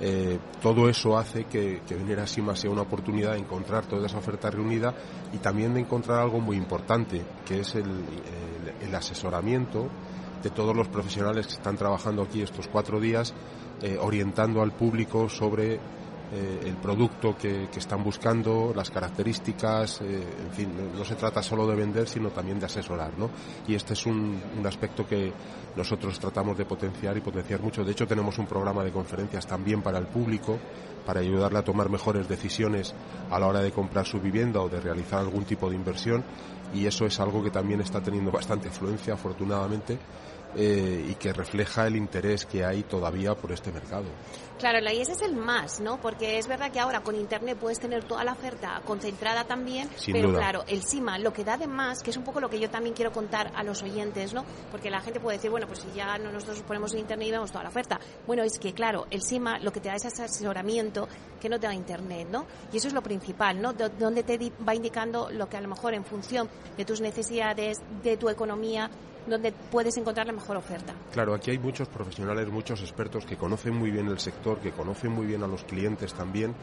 Eh, 0.00 0.38
todo 0.62 0.88
eso 0.88 1.18
hace 1.18 1.44
que, 1.44 1.82
que 1.86 1.96
venir 1.96 2.20
a 2.20 2.26
Sima 2.26 2.54
sea 2.54 2.70
una 2.70 2.82
oportunidad 2.82 3.32
de 3.32 3.38
encontrar 3.38 3.86
toda 3.86 4.06
esa 4.06 4.18
oferta 4.18 4.48
reunida 4.48 4.94
y 5.32 5.38
también 5.38 5.74
de 5.74 5.80
encontrar 5.80 6.20
algo 6.20 6.40
muy 6.40 6.56
importante, 6.56 7.22
que 7.44 7.60
es 7.60 7.74
el, 7.74 8.04
asesoramiento 8.94 9.88
de 10.42 10.50
todos 10.50 10.74
los 10.74 10.88
profesionales 10.88 11.46
que 11.46 11.54
están 11.54 11.76
trabajando 11.76 12.22
aquí 12.22 12.42
estos 12.42 12.68
cuatro 12.68 13.00
días, 13.00 13.34
eh, 13.82 13.98
orientando 14.00 14.62
al 14.62 14.72
público 14.72 15.28
sobre 15.28 15.78
eh, 16.30 16.60
el 16.66 16.76
producto 16.76 17.36
que, 17.36 17.68
están 17.74 18.04
buscando, 18.04 18.72
las 18.74 18.90
características, 18.90 20.02
eh, 20.02 20.22
en 20.44 20.52
fin, 20.52 20.72
no, 20.94 21.04
se 21.04 21.14
trata 21.14 21.42
solo 21.42 21.66
de 21.66 21.74
vender, 21.74 22.06
sino 22.06 22.28
también 22.30 22.60
de 22.60 22.66
asesorar, 22.66 23.16
¿no? 23.16 23.30
Y 23.66 23.74
este 23.74 23.94
es 23.94 24.04
un, 24.04 24.38
un, 24.58 24.66
aspecto 24.66 25.06
que 25.06 25.32
nosotros 25.74 26.18
tratamos 26.18 26.58
de 26.58 26.66
potenciar 26.66 27.16
y 27.16 27.20
potenciar 27.20 27.62
mucho. 27.62 27.82
De 27.82 27.92
hecho, 27.92 28.06
tenemos 28.06 28.36
un 28.38 28.46
programa 28.46 28.84
de 28.84 28.90
conferencias 28.90 29.46
también 29.46 29.80
para 29.80 29.98
el 29.98 30.06
público, 30.06 30.58
para 31.06 31.20
ayudarle 31.20 31.60
a 31.60 31.64
tomar 31.64 31.88
mejores 31.88 32.28
decisiones 32.28 32.94
a 33.30 33.38
la 33.38 33.46
hora 33.46 33.60
de 33.60 33.72
comprar 33.72 34.04
su 34.04 34.20
vivienda 34.20 34.60
o 34.60 34.68
de 34.68 34.80
realizar 34.80 35.20
algún 35.20 35.44
tipo 35.44 35.70
de 35.70 35.76
inversión, 35.76 36.22
y 36.74 36.84
eso 36.84 37.06
es 37.06 37.18
algo 37.20 37.42
que 37.42 37.50
también 37.50 37.80
está 37.80 38.02
teniendo 38.02 38.30
bastante 38.30 38.68
afluencia, 38.68 39.14
afortunadamente, 39.14 39.98
eh, 40.56 41.06
y 41.10 41.14
que 41.14 41.32
refleja 41.32 41.86
el 41.86 41.96
interés 41.96 42.46
que 42.46 42.64
hay 42.64 42.82
todavía 42.82 43.34
por 43.34 43.52
este 43.52 43.70
mercado. 43.70 44.06
Claro, 44.58 44.80
la 44.80 44.92
IES 44.92 45.10
es 45.10 45.22
el 45.22 45.36
más, 45.36 45.78
¿no? 45.78 46.00
Porque 46.00 46.36
es 46.38 46.48
verdad 46.48 46.72
que 46.72 46.80
ahora 46.80 47.00
con 47.00 47.14
Internet 47.14 47.56
puedes 47.60 47.78
tener 47.78 48.02
toda 48.02 48.24
la 48.24 48.32
oferta 48.32 48.82
concentrada 48.84 49.44
también, 49.44 49.88
pero 50.10 50.32
claro, 50.32 50.64
el 50.66 50.82
SIMA 50.82 51.16
lo 51.18 51.32
que 51.32 51.44
da 51.44 51.56
de 51.56 51.68
más, 51.68 52.02
que 52.02 52.10
es 52.10 52.16
un 52.16 52.24
poco 52.24 52.40
lo 52.40 52.50
que 52.50 52.58
yo 52.58 52.68
también 52.68 52.94
quiero 52.94 53.12
contar 53.12 53.52
a 53.54 53.62
los 53.62 53.82
oyentes, 53.82 54.34
¿no? 54.34 54.44
Porque 54.72 54.90
la 54.90 55.00
gente 55.00 55.20
puede 55.20 55.36
decir, 55.36 55.50
bueno, 55.50 55.68
pues 55.68 55.80
si 55.80 55.92
ya 55.94 56.18
nosotros 56.18 56.60
ponemos 56.62 56.92
en 56.94 57.00
Internet 57.00 57.28
y 57.28 57.30
vemos 57.30 57.52
toda 57.52 57.62
la 57.62 57.70
oferta. 57.70 58.00
Bueno, 58.26 58.42
es 58.42 58.58
que 58.58 58.72
claro, 58.72 59.06
el 59.10 59.22
SIMA 59.22 59.60
lo 59.60 59.72
que 59.72 59.80
te 59.80 59.90
da 59.90 59.94
es 59.94 60.04
ese 60.06 60.24
asesoramiento 60.24 61.06
que 61.40 61.48
no 61.48 61.60
te 61.60 61.68
da 61.68 61.74
Internet, 61.74 62.26
¿no? 62.28 62.46
Y 62.72 62.78
eso 62.78 62.88
es 62.88 62.94
lo 62.94 63.02
principal, 63.02 63.60
¿no? 63.60 63.72
donde 63.72 64.24
te 64.24 64.52
va 64.66 64.74
indicando 64.74 65.30
lo 65.30 65.48
que 65.48 65.56
a 65.56 65.60
lo 65.60 65.68
mejor 65.68 65.94
en 65.94 66.04
función 66.04 66.48
de 66.76 66.84
tus 66.84 67.00
necesidades, 67.00 67.78
de 68.02 68.16
tu 68.16 68.28
economía, 68.28 68.90
donde 69.28 69.52
puedes 69.70 69.96
encontrar 69.96 70.26
la 70.26 70.32
mejor 70.32 70.56
oferta. 70.56 70.94
Claro, 71.12 71.34
aquí 71.34 71.50
hay 71.50 71.58
muchos 71.58 71.88
profesionales, 71.88 72.48
muchos 72.48 72.80
expertos 72.80 73.24
que 73.24 73.36
conocen 73.36 73.74
muy 73.74 73.90
bien 73.90 74.08
el 74.08 74.18
sector, 74.18 74.58
que 74.60 74.72
conocen 74.72 75.12
muy 75.12 75.26
bien 75.26 75.42
a 75.42 75.46
los 75.46 75.64
clientes 75.64 76.14
también, 76.14 76.54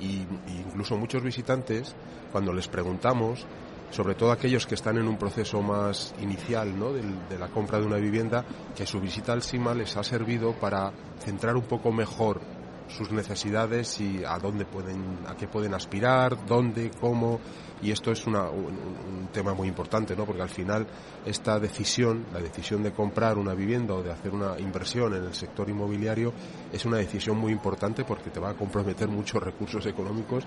y, 0.00 0.26
incluso 0.48 0.96
muchos 0.96 1.22
visitantes, 1.22 1.94
cuando 2.30 2.52
les 2.52 2.68
preguntamos, 2.68 3.46
sobre 3.90 4.14
todo 4.14 4.32
aquellos 4.32 4.66
que 4.66 4.74
están 4.74 4.96
en 4.96 5.06
un 5.06 5.18
proceso 5.18 5.60
más 5.62 6.14
inicial 6.20 6.78
¿no? 6.78 6.92
de, 6.92 7.02
de, 7.28 7.38
la 7.38 7.48
compra 7.48 7.78
de 7.78 7.86
una 7.86 7.96
vivienda, 7.96 8.44
que 8.74 8.86
su 8.86 9.00
visita 9.00 9.32
al 9.32 9.42
SIMA 9.42 9.74
les 9.74 9.96
ha 9.96 10.02
servido 10.02 10.52
para 10.54 10.92
centrar 11.20 11.56
un 11.56 11.64
poco 11.64 11.92
mejor 11.92 12.40
sus 12.88 13.10
necesidades 13.10 14.00
y 14.00 14.24
a 14.24 14.38
dónde 14.38 14.64
pueden, 14.64 15.18
a 15.26 15.34
qué 15.34 15.48
pueden 15.48 15.74
aspirar, 15.74 16.46
dónde, 16.46 16.90
cómo, 17.00 17.40
y 17.82 17.90
esto 17.90 18.12
es 18.12 18.26
una, 18.26 18.48
un, 18.48 19.28
tema 19.32 19.54
muy 19.54 19.66
importante, 19.66 20.14
¿no? 20.14 20.24
Porque 20.24 20.42
al 20.42 20.50
final 20.50 20.86
esta 21.24 21.58
decisión, 21.58 22.26
la 22.32 22.40
decisión 22.40 22.82
de 22.82 22.92
comprar 22.92 23.38
una 23.38 23.54
vivienda 23.54 23.94
o 23.94 24.02
de 24.02 24.12
hacer 24.12 24.32
una 24.32 24.58
inversión 24.58 25.14
en 25.14 25.24
el 25.24 25.34
sector 25.34 25.68
inmobiliario 25.68 26.32
es 26.70 26.84
una 26.84 26.98
decisión 26.98 27.38
muy 27.38 27.50
importante 27.50 28.04
porque 28.04 28.30
te 28.30 28.38
va 28.38 28.50
a 28.50 28.54
comprometer 28.54 29.08
muchos 29.08 29.42
recursos 29.42 29.86
económicos 29.86 30.44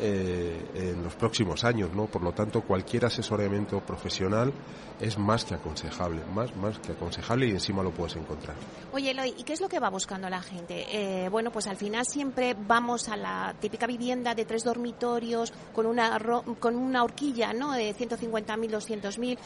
eh, 0.00 0.70
en 0.74 1.02
los 1.02 1.14
próximos 1.14 1.64
años, 1.64 1.90
¿no? 1.94 2.06
Por 2.06 2.22
lo 2.22 2.32
tanto, 2.32 2.62
cualquier 2.62 3.06
asesoramiento 3.06 3.80
profesional 3.80 4.52
es 5.00 5.18
más 5.18 5.44
que 5.44 5.54
aconsejable, 5.54 6.22
más, 6.34 6.54
más 6.56 6.78
que 6.78 6.92
aconsejable 6.92 7.46
y 7.46 7.50
encima 7.50 7.82
lo 7.82 7.90
puedes 7.90 8.16
encontrar. 8.16 8.56
Oye, 8.92 9.10
Eloy, 9.10 9.34
¿y 9.36 9.44
qué 9.44 9.52
es 9.52 9.60
lo 9.60 9.68
que 9.68 9.78
va 9.78 9.90
buscando 9.90 10.28
la 10.28 10.40
gente? 10.40 10.86
Eh, 10.90 11.28
bueno, 11.28 11.50
pues 11.50 11.66
al 11.66 11.76
final 11.76 12.04
siempre 12.06 12.54
vamos 12.58 13.08
a 13.08 13.16
la 13.16 13.54
típica 13.60 13.86
vivienda 13.86 14.34
de 14.34 14.44
tres 14.44 14.64
dormitorios 14.64 15.52
con 15.74 15.86
una, 15.86 16.18
con 16.58 16.76
una 16.76 17.04
horquilla, 17.04 17.52
¿no? 17.52 17.72
De 17.72 17.94
150.000, 17.94 18.70
200.000. 18.70 19.38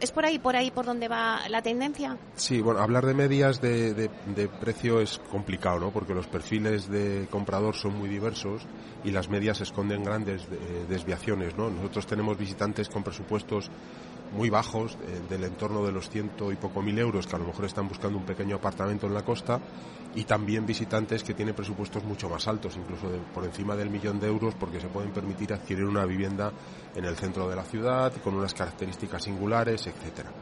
¿Es 0.00 0.12
por 0.12 0.24
ahí, 0.24 0.38
por 0.38 0.56
ahí, 0.56 0.70
por 0.70 0.86
donde 0.86 1.08
va 1.08 1.46
la 1.50 1.60
tendencia? 1.60 2.16
Sí, 2.34 2.62
bueno, 2.62 2.80
hablar 2.80 3.04
de 3.04 3.12
medias 3.12 3.60
de, 3.60 3.92
de, 3.92 4.48
precio 4.48 5.00
es 5.00 5.20
complicado, 5.30 5.78
¿no? 5.78 5.90
Porque 5.90 6.14
los 6.14 6.26
perfiles 6.26 6.88
de 6.88 7.26
comprador 7.30 7.76
son 7.76 7.98
muy 7.98 8.08
diversos 8.08 8.62
y 9.04 9.10
las 9.10 9.28
medias 9.28 9.60
esconden 9.60 10.02
grandes 10.02 10.44
eh, 10.44 10.86
desviaciones, 10.88 11.54
¿no? 11.56 11.68
Nosotros 11.68 12.06
tenemos 12.06 12.38
visitantes 12.38 12.88
con 12.88 13.02
presupuestos 13.02 13.70
muy 14.32 14.50
bajos, 14.50 14.96
eh, 15.06 15.20
del 15.28 15.44
entorno 15.44 15.84
de 15.84 15.92
los 15.92 16.08
ciento 16.08 16.52
y 16.52 16.56
poco 16.56 16.82
mil 16.82 16.98
euros, 16.98 17.26
que 17.26 17.36
a 17.36 17.38
lo 17.38 17.46
mejor 17.46 17.64
están 17.64 17.88
buscando 17.88 18.18
un 18.18 18.24
pequeño 18.24 18.56
apartamento 18.56 19.06
en 19.06 19.14
la 19.14 19.24
costa, 19.24 19.60
y 20.14 20.24
también 20.24 20.66
visitantes 20.66 21.22
que 21.22 21.34
tienen 21.34 21.54
presupuestos 21.54 22.04
mucho 22.04 22.28
más 22.28 22.46
altos, 22.48 22.76
incluso 22.76 23.08
por 23.32 23.44
encima 23.44 23.76
del 23.76 23.90
millón 23.90 24.18
de 24.18 24.26
euros, 24.26 24.54
porque 24.54 24.80
se 24.80 24.88
pueden 24.88 25.12
permitir 25.12 25.52
adquirir 25.52 25.84
una 25.84 26.04
vivienda 26.04 26.52
en 26.94 27.04
el 27.04 27.16
centro 27.16 27.48
de 27.48 27.56
la 27.56 27.64
ciudad, 27.64 28.12
con 28.22 28.34
unas 28.34 28.54
características 28.54 29.22
singulares, 29.22 29.86
etcétera. 29.86 30.32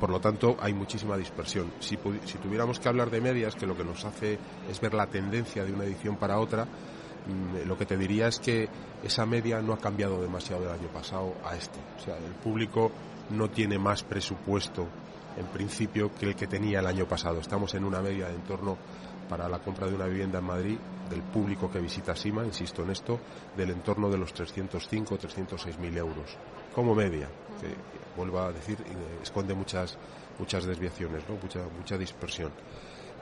Por 0.00 0.10
lo 0.10 0.20
tanto, 0.20 0.56
hay 0.60 0.72
muchísima 0.72 1.16
dispersión. 1.16 1.72
Si, 1.78 1.98
si 2.24 2.38
tuviéramos 2.38 2.80
que 2.80 2.88
hablar 2.88 3.10
de 3.10 3.20
medias, 3.20 3.54
que 3.54 3.66
lo 3.66 3.76
que 3.76 3.84
nos 3.84 4.04
hace 4.04 4.38
es 4.68 4.80
ver 4.80 4.94
la 4.94 5.06
tendencia 5.06 5.64
de 5.64 5.72
una 5.72 5.84
edición 5.84 6.16
para 6.16 6.40
otra, 6.40 6.64
mm, 6.64 7.68
lo 7.68 7.78
que 7.78 7.86
te 7.86 7.96
diría 7.96 8.26
es 8.28 8.40
que 8.40 8.68
esa 9.04 9.26
media 9.26 9.60
no 9.60 9.74
ha 9.74 9.78
cambiado 9.78 10.20
demasiado 10.20 10.62
del 10.62 10.72
año 10.72 10.88
pasado 10.88 11.34
a 11.44 11.54
este. 11.54 11.78
O 11.96 12.00
sea, 12.00 12.16
el 12.16 12.34
público 12.34 12.90
no 13.32 13.50
tiene 13.50 13.78
más 13.78 14.02
presupuesto 14.02 14.86
en 15.36 15.46
principio 15.46 16.10
que 16.14 16.26
el 16.26 16.36
que 16.36 16.46
tenía 16.46 16.80
el 16.80 16.86
año 16.86 17.06
pasado. 17.06 17.40
Estamos 17.40 17.74
en 17.74 17.84
una 17.84 18.00
media 18.00 18.28
de 18.28 18.34
entorno 18.34 18.76
para 19.28 19.48
la 19.48 19.60
compra 19.60 19.86
de 19.86 19.94
una 19.94 20.06
vivienda 20.06 20.40
en 20.40 20.44
Madrid 20.44 20.78
del 21.08 21.22
público 21.22 21.70
que 21.70 21.80
visita 21.80 22.14
Sima, 22.14 22.44
insisto 22.44 22.82
en 22.82 22.90
esto, 22.90 23.18
del 23.56 23.70
entorno 23.70 24.10
de 24.10 24.18
los 24.18 24.32
305 24.32 25.14
o 25.14 25.18
306 25.18 25.78
mil 25.78 25.96
euros 25.96 26.36
como 26.74 26.94
media, 26.94 27.28
que 27.60 27.68
vuelvo 28.16 28.40
a 28.40 28.52
decir 28.52 28.76
esconde 29.22 29.54
muchas 29.54 29.96
muchas 30.38 30.64
desviaciones, 30.64 31.22
¿no? 31.28 31.36
mucha 31.36 31.60
mucha 31.78 31.96
dispersión. 31.96 32.50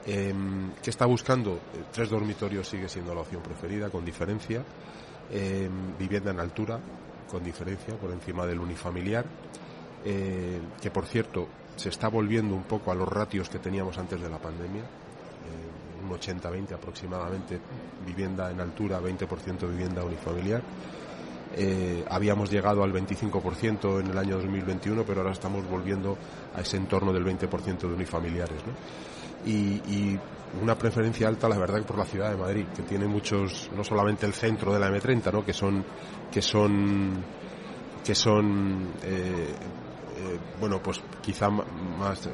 Em, 0.05 0.73
¿Qué 0.81 0.89
está 0.89 1.05
buscando? 1.05 1.53
Eh, 1.53 1.83
tres 1.91 2.09
dormitorios 2.09 2.67
sigue 2.67 2.89
siendo 2.89 3.13
la 3.13 3.21
opción 3.21 3.41
preferida, 3.43 3.89
con 3.89 4.03
diferencia. 4.03 4.63
Em, 5.29 5.97
vivienda 5.97 6.31
en 6.31 6.39
altura, 6.39 6.79
con 7.29 7.43
diferencia, 7.43 7.95
por 7.95 8.11
encima 8.11 8.45
del 8.45 8.59
unifamiliar. 8.59 9.25
Eh, 10.03 10.59
que 10.81 10.89
por 10.89 11.05
cierto 11.05 11.47
se 11.75 11.89
está 11.89 12.07
volviendo 12.07 12.55
un 12.55 12.63
poco 12.63 12.91
a 12.91 12.95
los 12.95 13.07
ratios 13.07 13.49
que 13.49 13.59
teníamos 13.59 13.97
antes 13.97 14.19
de 14.19 14.29
la 14.29 14.39
pandemia, 14.39 14.81
eh, 14.81 16.03
un 16.03 16.09
80-20 16.09 16.73
aproximadamente 16.73 17.59
vivienda 18.05 18.49
en 18.51 18.59
altura, 18.59 18.99
20% 18.99 19.67
vivienda 19.69 20.03
unifamiliar. 20.03 20.61
Eh, 21.53 22.05
habíamos 22.09 22.49
llegado 22.49 22.83
al 22.83 22.93
25% 22.93 23.99
en 23.99 24.07
el 24.07 24.17
año 24.17 24.37
2021, 24.37 25.03
pero 25.05 25.21
ahora 25.21 25.33
estamos 25.33 25.67
volviendo 25.69 26.17
a 26.55 26.61
ese 26.61 26.77
entorno 26.77 27.11
del 27.11 27.25
20% 27.25 27.79
de 27.79 27.93
unifamiliares. 27.93 28.61
Y, 29.45 30.17
una 30.61 30.77
preferencia 30.77 31.29
alta, 31.29 31.47
la 31.47 31.57
verdad, 31.57 31.81
por 31.83 31.97
la 31.97 32.03
ciudad 32.03 32.29
de 32.29 32.35
Madrid, 32.35 32.65
que 32.75 32.81
tiene 32.81 33.07
muchos, 33.07 33.71
no 33.73 33.85
solamente 33.85 34.25
el 34.25 34.33
centro 34.33 34.73
de 34.73 34.79
la 34.81 34.89
M30, 34.89 35.31
¿no? 35.31 35.45
que 35.45 35.53
son, 35.53 35.85
que 36.29 36.41
son, 36.41 37.23
que 38.03 38.13
son 38.13 38.89
bueno, 40.59 40.79
pues 40.81 41.01
quizá 41.21 41.49
más 41.49 42.25
eh, 42.25 42.29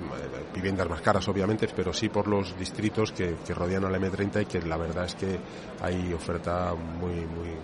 viviendas 0.53 0.89
más 0.89 1.01
caras, 1.01 1.27
obviamente, 1.27 1.67
pero 1.75 1.93
sí 1.93 2.09
por 2.09 2.27
los 2.27 2.57
distritos 2.57 3.11
que, 3.11 3.35
rodean 3.53 3.85
al 3.85 3.95
M30 3.95 4.43
y 4.43 4.45
que 4.45 4.61
la 4.61 4.77
verdad 4.77 5.05
es 5.05 5.15
que 5.15 5.39
hay 5.81 6.13
oferta 6.13 6.73
muy, 6.75 7.15
muy, 7.15 7.55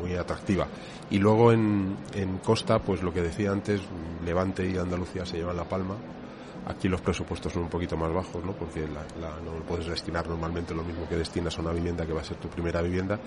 muy 0.00 0.16
atractiva. 0.16 0.66
Y 1.10 1.18
luego 1.18 1.52
en, 1.52 1.96
en 2.14 2.38
Costa, 2.38 2.78
pues 2.78 3.02
lo 3.02 3.12
que 3.12 3.22
decía 3.22 3.50
antes, 3.50 3.80
Levante 4.24 4.68
y 4.68 4.76
Andalucía 4.76 5.26
se 5.26 5.36
llevan 5.36 5.56
la 5.56 5.64
palma 5.64 5.96
Aquí 6.66 6.88
los 6.88 7.00
presupuestos 7.02 7.52
son 7.52 7.64
un 7.64 7.68
poquito 7.68 7.96
más 7.96 8.12
bajos, 8.12 8.42
¿no? 8.42 8.52
Porque 8.52 8.86
no 8.86 9.64
puedes 9.66 9.86
destinar 9.86 10.26
normalmente 10.26 10.74
lo 10.74 10.82
mismo 10.82 11.06
que 11.06 11.16
destinas 11.16 11.58
a 11.58 11.60
una 11.60 11.72
vivienda 11.72 12.06
que 12.06 12.12
va 12.12 12.22
a 12.22 12.24
ser 12.24 12.38
tu 12.38 12.48
primera 12.48 12.80
vivienda. 12.80 13.20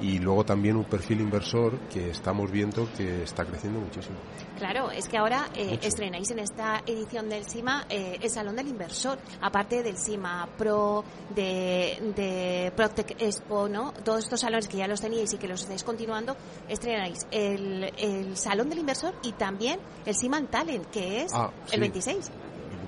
Y 0.00 0.18
luego 0.18 0.44
también 0.44 0.76
un 0.76 0.84
perfil 0.84 1.20
inversor 1.20 1.78
que 1.88 2.10
estamos 2.10 2.50
viendo 2.50 2.88
que 2.96 3.24
está 3.24 3.44
creciendo 3.44 3.80
muchísimo. 3.80 4.16
Claro, 4.56 4.90
es 4.90 5.08
que 5.08 5.18
ahora 5.18 5.48
eh, 5.54 5.78
estrenáis 5.82 6.30
en 6.30 6.38
esta 6.38 6.82
edición 6.86 7.28
del 7.28 7.44
SIMA 7.44 7.86
eh, 7.88 8.18
el 8.22 8.30
Salón 8.30 8.54
del 8.56 8.68
Inversor, 8.68 9.18
aparte 9.40 9.82
del 9.82 9.96
SIMA 9.96 10.48
Pro, 10.56 11.04
de, 11.34 12.12
de 12.14 12.72
Protec 12.76 13.20
Expo, 13.20 13.68
¿no? 13.68 13.92
Todos 14.04 14.24
estos 14.24 14.40
salones 14.40 14.68
que 14.68 14.76
ya 14.76 14.86
los 14.86 15.00
teníais 15.00 15.32
y 15.32 15.38
que 15.38 15.48
los 15.48 15.62
estáis 15.62 15.82
continuando, 15.82 16.36
estrenáis 16.68 17.26
el, 17.32 17.92
el 17.98 18.36
Salón 18.36 18.68
del 18.68 18.78
Inversor 18.78 19.14
y 19.22 19.32
también 19.32 19.80
el 20.04 20.14
SIMA 20.14 20.36
Talent, 20.46 20.86
que 20.90 21.22
es 21.22 21.32
ah, 21.34 21.50
el 21.72 21.80
26 21.80 22.30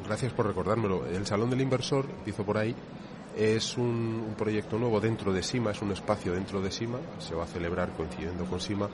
gracias 0.09 0.33
por 0.33 0.47
recordármelo. 0.47 1.07
El 1.07 1.27
Salón 1.27 1.51
del 1.51 1.61
Inversor, 1.61 2.07
empiezo 2.09 2.43
por 2.43 2.57
ahí, 2.57 2.75
es 3.37 3.77
un, 3.77 4.35
proyecto 4.39 4.79
nuevo 4.79 5.01
dentro 5.01 5.35
de 5.35 5.43
SIMA, 5.43 5.73
es 5.73 5.83
un 5.83 5.93
espacio 5.93 6.33
dentro 6.33 6.63
de 6.63 6.71
SIMA, 6.71 6.99
se 7.19 7.35
va 7.35 7.45
a 7.45 7.47
celebrar 7.47 7.93
coincidiendo 7.93 8.47
con 8.47 8.59
SIMA, 8.59 8.89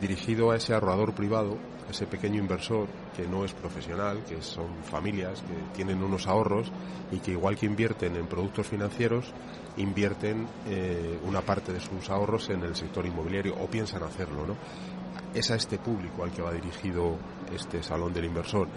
dirigido 0.00 0.50
a 0.50 0.56
ese 0.56 0.74
ahorrador 0.74 1.14
privado, 1.14 1.56
a 1.88 1.90
ese 1.90 2.06
pequeño 2.06 2.38
inversor 2.38 2.88
que 3.16 3.26
no 3.26 3.44
es 3.46 3.54
profesional, 3.54 4.22
que 4.24 4.42
son 4.42 4.84
familias 4.84 5.40
que 5.40 5.76
tienen 5.76 6.02
unos 6.02 6.26
ahorros 6.26 6.70
y 7.10 7.20
que 7.20 7.32
igual 7.32 7.56
que 7.56 7.64
invierten 7.64 8.16
en 8.16 8.26
productos 8.26 8.66
financieros, 8.66 9.32
invierten 9.78 10.46
eh, 10.68 11.18
una 11.24 11.40
parte 11.40 11.72
de 11.72 11.80
sus 11.80 12.10
ahorros 12.10 12.50
en 12.50 12.62
el 12.64 12.76
sector 12.76 13.06
inmobiliario 13.06 13.56
o 13.56 13.66
piensan 13.66 14.02
hacerlo, 14.02 14.46
¿no? 14.46 14.56
Es 15.32 15.50
a 15.50 15.54
este 15.54 15.78
público 15.78 16.22
al 16.22 16.32
que 16.32 16.42
va 16.42 16.52
dirigido 16.52 17.16
este 17.54 17.82
Salón 17.82 18.12
del 18.12 18.26
Inversor 18.26 18.68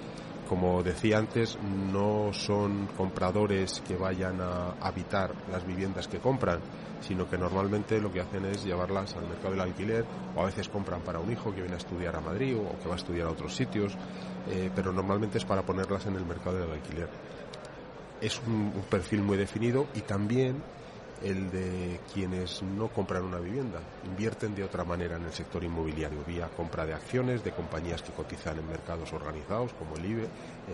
como 0.48 0.84
decía 0.84 1.18
antes, 1.18 1.58
no 1.92 2.34
son 2.34 2.88
compradores 2.98 3.82
que 3.82 3.96
vayan 3.96 4.42
a 4.42 4.72
habitar 4.82 5.34
las 5.52 5.66
viviendas 5.66 6.08
que 6.08 6.20
compran, 6.20 6.60
sino 7.02 7.30
que 7.30 7.38
normalmente 7.38 8.00
lo 8.00 8.12
que 8.12 8.22
hacen 8.22 8.46
es 8.46 8.64
llevarlas 8.64 9.16
al 9.16 9.28
mercado 9.28 9.52
del 9.52 9.62
alquiler 9.62 10.06
o 10.36 10.42
a 10.42 10.46
veces 10.46 10.70
compran 10.70 11.02
para 11.02 11.20
un 11.20 11.32
hijo 11.32 11.54
que 11.54 11.62
viene 11.62 11.76
a 11.76 11.78
estudiar 11.78 12.16
a 12.16 12.22
Madrid 12.22 12.58
o 12.58 12.80
que 12.80 12.88
va 12.88 12.96
a 12.96 12.98
estudiar 12.98 13.28
a 13.28 13.32
otros 13.32 13.56
sitios, 13.56 13.94
eh, 14.50 14.70
pero 14.76 14.92
normalmente 14.92 15.38
es 15.38 15.46
para 15.46 15.64
ponerlas 15.64 16.06
en 16.06 16.16
el 16.16 16.26
mercado 16.26 16.60
del 16.60 16.72
alquiler. 16.72 17.10
Es 18.22 18.42
un 18.48 18.72
perfil 18.90 19.22
muy 19.22 19.38
definido 19.38 19.88
y 19.96 20.02
también 20.02 20.62
el 21.24 21.50
de 21.52 22.02
quienes 22.14 22.62
no 22.62 22.90
compran 22.90 23.24
una 23.24 23.40
vivienda, 23.40 23.80
invierten 24.06 24.54
de 24.54 24.64
otra 24.64 24.84
manera 24.84 25.16
en 25.16 25.24
el 25.24 25.32
sector 25.32 25.64
inmobiliario, 25.64 26.24
vía 26.26 26.50
compra 26.50 26.86
de 26.86 26.94
acciones 26.94 27.44
de 27.44 27.52
compañías 27.52 28.02
que 28.02 28.12
cotizan 28.12 28.60
en 28.60 28.68
mercados 28.68 29.12
organizados 29.14 29.74
como 29.74 29.96
el 29.96 30.06
IBE, 30.06 30.28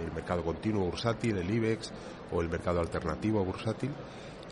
el 0.04 0.12
mercado 0.12 0.44
continuo 0.44 0.86
bursátil, 0.86 1.38
el 1.38 1.50
IBEX 1.50 1.92
o 2.32 2.42
el 2.42 2.50
mercado 2.50 2.80
alternativo 2.80 3.46
bursátil 3.46 3.92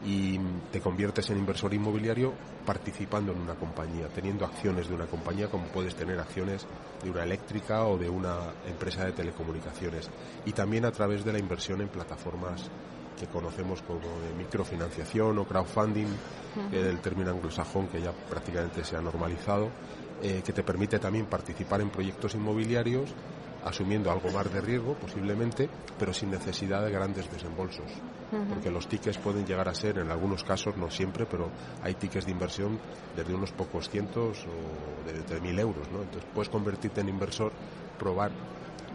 y 0.06 0.38
te 0.72 0.80
conviertes 0.80 1.30
en 1.30 1.40
inversor 1.40 1.74
inmobiliario 1.74 2.34
participando 2.66 3.32
en 3.32 3.42
una 3.42 3.56
compañía, 3.56 4.08
teniendo 4.10 4.46
acciones 4.46 4.88
de 4.88 4.94
una 4.94 5.08
compañía 5.08 5.50
como 5.50 5.66
puedes 5.68 5.96
tener 5.96 6.20
acciones 6.20 6.68
de 7.04 7.10
una 7.10 7.24
eléctrica 7.24 7.86
o 7.86 7.98
de 7.98 8.10
una 8.10 8.54
empresa 8.68 9.06
de 9.06 9.14
telecomunicaciones. 9.14 10.10
Y 10.46 10.52
también 10.52 10.86
a 10.86 10.92
través 10.92 11.24
de 11.26 11.34
la 11.34 11.40
inversión 11.40 11.82
en 11.82 11.90
plataformas 11.90 12.70
que 13.18 13.28
conocemos 13.28 13.82
como 13.82 14.00
de 14.00 14.34
microfinanciación 14.38 15.38
o 15.38 15.46
crowdfunding, 15.46 16.08
el 16.72 17.00
término 17.00 17.32
anglosajón 17.32 17.88
que 17.88 18.02
ya 18.02 18.12
prácticamente 18.12 18.84
se 18.84 18.96
ha 18.96 19.02
normalizado, 19.02 19.70
eh, 20.22 20.42
que 20.44 20.54
te 20.54 20.64
permite 20.64 21.00
también 21.00 21.26
participar 21.26 21.82
en 21.82 21.90
proyectos 21.90 22.34
inmobiliarios 22.36 23.14
asumiendo 23.68 24.12
algo 24.12 24.32
más 24.32 24.52
de 24.52 24.62
riesgo 24.62 24.94
posiblemente, 24.94 25.70
pero 26.00 26.14
sin 26.14 26.32
necesidad 26.32 26.84
de 26.84 26.92
grandes 26.92 27.30
desembolsos. 27.32 27.92
Porque 28.50 28.70
los 28.70 28.88
tickets 28.88 29.18
pueden 29.18 29.46
llegar 29.46 29.70
a 29.70 29.74
ser, 29.74 30.00
en 30.00 30.12
algunos 30.12 30.44
casos, 30.44 30.76
no 30.76 30.92
siempre, 30.92 31.26
pero 31.26 31.50
hay 31.82 31.94
tickets 31.94 32.26
de 32.26 32.32
inversión 32.32 32.78
desde 33.16 33.34
unos 33.34 33.52
pocos 33.54 33.90
cientos 33.90 34.46
o 34.46 35.34
de, 35.34 35.42
mil 35.42 35.58
euros. 35.58 35.90
¿no? 35.92 36.02
Entonces 36.02 36.30
puedes 36.34 36.50
convertirte 36.50 37.02
en 37.02 37.10
inversor, 37.10 37.54
probar 37.98 38.32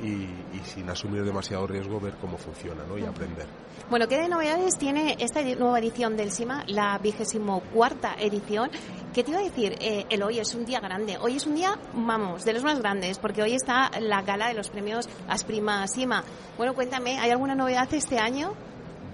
y, 0.03 0.29
sin 0.65 0.89
asumir 0.89 1.25
demasiado 1.25 1.67
riesgo 1.67 2.01
ver 2.01 2.15
cómo 2.21 2.39
funciona 2.39 2.85
¿no? 2.85 2.99
y 2.99 3.05
aprender. 3.05 3.47
Bueno, 3.91 4.09
¿qué 4.09 4.17
de 4.19 4.29
novedades 4.29 4.79
tiene 4.79 5.17
esta 5.19 5.43
nueva 5.43 5.79
edición 5.79 6.17
del 6.17 6.31
SIMA, 6.31 6.65
la 6.67 6.99
vigésimo 6.99 7.61
cuarta 7.73 8.15
edición? 8.19 8.71
¿Qué 9.13 9.23
te 9.23 9.31
iba 9.31 9.41
a 9.41 9.45
decir? 9.45 9.77
Eh, 9.81 10.07
el 10.09 10.23
hoy 10.23 10.39
es 10.39 10.55
un 10.55 10.65
día 10.65 10.81
grande. 10.81 11.19
Hoy 11.21 11.37
es 11.37 11.47
un 11.47 11.55
día, 11.55 11.79
vamos, 11.93 12.45
de 12.45 12.55
los 12.55 12.65
más 12.65 12.79
grandes, 12.79 13.19
porque 13.19 13.43
hoy 13.43 13.55
está 13.55 13.91
la 14.01 14.23
gala 14.23 14.49
de 14.49 14.55
los 14.55 14.71
premios 14.71 15.09
Asprima 15.29 15.87
SIMA. 15.87 16.25
Bueno, 16.57 16.75
cuéntame, 16.75 17.19
¿hay 17.19 17.31
alguna 17.31 17.55
novedad 17.55 17.93
este 17.93 18.19
año? 18.19 18.55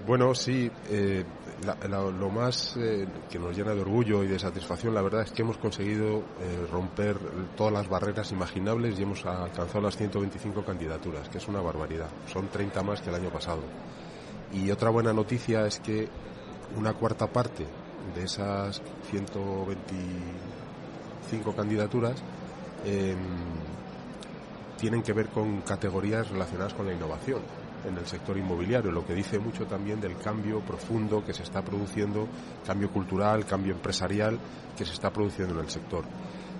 Bueno, 0.07 0.33
sí. 0.33 0.71
Eh, 0.89 1.25
lo 1.65 2.29
más 2.29 2.75
eh, 2.77 3.07
que 3.29 3.39
nos 3.39 3.55
llena 3.55 3.73
de 3.73 3.81
orgullo 3.81 4.23
y 4.23 4.27
de 4.27 4.39
satisfacción, 4.39 4.93
la 4.93 5.01
verdad 5.01 5.23
es 5.23 5.31
que 5.31 5.41
hemos 5.41 5.57
conseguido 5.57 6.23
eh, 6.39 6.67
romper 6.71 7.17
todas 7.57 7.73
las 7.73 7.89
barreras 7.89 8.31
imaginables 8.31 8.99
y 8.99 9.03
hemos 9.03 9.25
alcanzado 9.25 9.81
las 9.81 9.97
125 9.97 10.63
candidaturas, 10.63 11.27
que 11.29 11.37
es 11.37 11.47
una 11.47 11.61
barbaridad. 11.61 12.09
Son 12.27 12.47
30 12.47 12.83
más 12.83 13.01
que 13.01 13.09
el 13.09 13.15
año 13.15 13.29
pasado. 13.29 13.61
Y 14.53 14.71
otra 14.71 14.89
buena 14.89 15.13
noticia 15.13 15.65
es 15.65 15.79
que 15.79 16.07
una 16.75 16.93
cuarta 16.93 17.27
parte 17.27 17.65
de 18.15 18.23
esas 18.23 18.81
125 19.09 21.55
candidaturas 21.55 22.21
em, 22.85 23.17
tienen 24.77 25.03
que 25.03 25.13
ver 25.13 25.27
con 25.27 25.61
categorías 25.61 26.29
relacionadas 26.29 26.73
con 26.73 26.87
la 26.87 26.93
innovación 26.93 27.41
en 27.85 27.97
el 27.97 28.05
sector 28.05 28.37
inmobiliario, 28.37 28.91
lo 28.91 29.05
que 29.05 29.13
dice 29.13 29.39
mucho 29.39 29.65
también 29.65 29.99
del 29.99 30.17
cambio 30.17 30.59
profundo 30.61 31.23
que 31.23 31.33
se 31.33 31.43
está 31.43 31.61
produciendo, 31.61 32.27
cambio 32.65 32.91
cultural, 32.91 33.45
cambio 33.45 33.73
empresarial 33.73 34.37
que 34.77 34.85
se 34.85 34.93
está 34.93 35.11
produciendo 35.11 35.55
en 35.55 35.61
el 35.61 35.69
sector. 35.69 36.05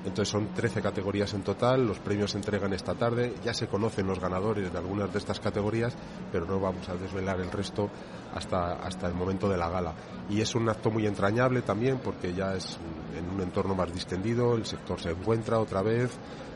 Entonces 0.05 0.29
son 0.29 0.53
13 0.53 0.81
categorías 0.81 1.33
en 1.33 1.43
total, 1.43 1.85
los 1.85 1.99
premios 1.99 2.31
se 2.31 2.37
entregan 2.37 2.71
esta 2.71 2.95
tarde, 2.95 3.33
ya 3.43 3.53
se 3.53 3.67
conocen 3.67 4.07
los 4.07 4.19
ganadores 4.19 4.71
de 4.71 4.77
algunas 4.77 5.11
de 5.11 5.19
estas 5.19 5.41
categorías, 5.41 5.93
pero 6.31 6.45
no 6.45 6.59
vamos 6.59 6.87
a 6.87 6.95
desvelar 6.95 7.41
el 7.41 7.51
resto 7.51 7.89
hasta, 8.33 8.73
hasta 8.75 9.07
el 9.07 9.13
momento 9.13 9.49
de 9.49 9.57
la 9.57 9.69
gala. 9.69 9.93
Y 10.29 10.39
es 10.39 10.55
un 10.55 10.69
acto 10.69 10.89
muy 10.89 11.05
entrañable 11.05 11.63
también 11.63 11.99
porque 11.99 12.33
ya 12.33 12.55
es 12.55 12.79
en 13.17 13.29
un 13.29 13.41
entorno 13.41 13.75
más 13.75 13.93
distendido, 13.93 14.55
el 14.55 14.65
sector 14.65 15.01
se 15.01 15.11
encuentra 15.11 15.59
otra 15.59 15.81
vez, 15.81 16.11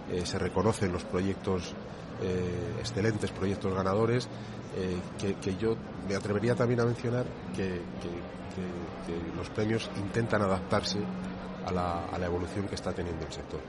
eh, 0.10 0.26
se 0.26 0.39
reconocen 0.39 0.93
los 0.93 1.04
proyectos 1.04 1.76
eh, 2.21 2.76
excelentes 2.80 3.32
proyectos 3.32 3.73
ganadores 3.73 4.28
eh, 4.76 4.97
que, 5.41 5.56
yo 5.58 5.76
me 6.08 6.15
atrevería 6.15 6.56
también 6.56 6.80
a 6.82 6.86
mencionar 6.86 7.26
que, 7.56 7.82
los 9.36 9.49
premios 9.49 9.89
intentan 9.97 10.41
adaptarse 10.43 10.99
a 11.65 11.71
la, 11.71 12.06
a 12.06 12.19
la 12.19 12.26
evolución 12.28 12.67
que 12.67 12.76
está 12.76 12.93
teniendo 12.93 13.26
el 13.26 13.32
sector. 13.32 13.60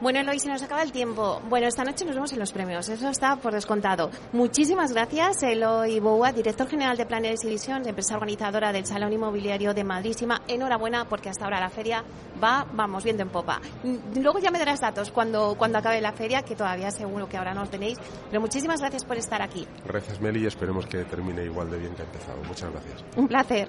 Bueno, 0.00 0.20
Eloy, 0.20 0.38
se 0.38 0.48
nos 0.48 0.62
acaba 0.62 0.82
el 0.82 0.92
tiempo. 0.92 1.40
Bueno, 1.48 1.66
esta 1.66 1.82
noche 1.82 2.04
nos 2.04 2.14
vemos 2.14 2.32
en 2.32 2.38
los 2.38 2.52
premios, 2.52 2.88
eso 2.88 3.08
está 3.08 3.34
por 3.36 3.52
descontado. 3.52 4.10
Muchísimas 4.32 4.92
gracias, 4.92 5.42
Eloy 5.42 5.98
Boua, 5.98 6.32
director 6.32 6.68
general 6.68 6.96
de 6.96 7.04
Planes 7.04 7.42
y 7.42 7.48
Visión, 7.48 7.86
empresa 7.86 8.14
organizadora 8.14 8.72
del 8.72 8.86
Salón 8.86 9.12
Inmobiliario 9.12 9.74
de 9.74 9.82
Madrísima. 9.82 10.42
Enhorabuena, 10.46 11.06
porque 11.06 11.30
hasta 11.30 11.44
ahora 11.44 11.58
la 11.58 11.68
feria 11.68 12.04
va, 12.42 12.64
vamos, 12.72 13.02
viendo 13.02 13.24
en 13.24 13.30
popa. 13.30 13.60
Luego 14.14 14.38
ya 14.38 14.52
me 14.52 14.60
darás 14.60 14.80
datos 14.80 15.10
cuando, 15.10 15.56
cuando 15.58 15.78
acabe 15.78 16.00
la 16.00 16.12
feria, 16.12 16.42
que 16.42 16.54
todavía 16.54 16.92
seguro 16.92 17.28
que 17.28 17.36
ahora 17.36 17.52
no 17.52 17.66
tenéis. 17.66 17.98
Pero 18.28 18.40
muchísimas 18.40 18.80
gracias 18.80 19.04
por 19.04 19.16
estar 19.16 19.42
aquí. 19.42 19.66
Gracias, 19.84 20.20
Meli, 20.20 20.44
y 20.44 20.46
esperemos 20.46 20.86
que 20.86 21.04
termine 21.06 21.44
igual 21.44 21.70
de 21.70 21.78
bien 21.78 21.94
que 21.94 22.02
ha 22.02 22.04
empezado. 22.04 22.38
Muchas 22.46 22.70
gracias. 22.70 23.04
Un 23.16 23.26
placer. 23.26 23.68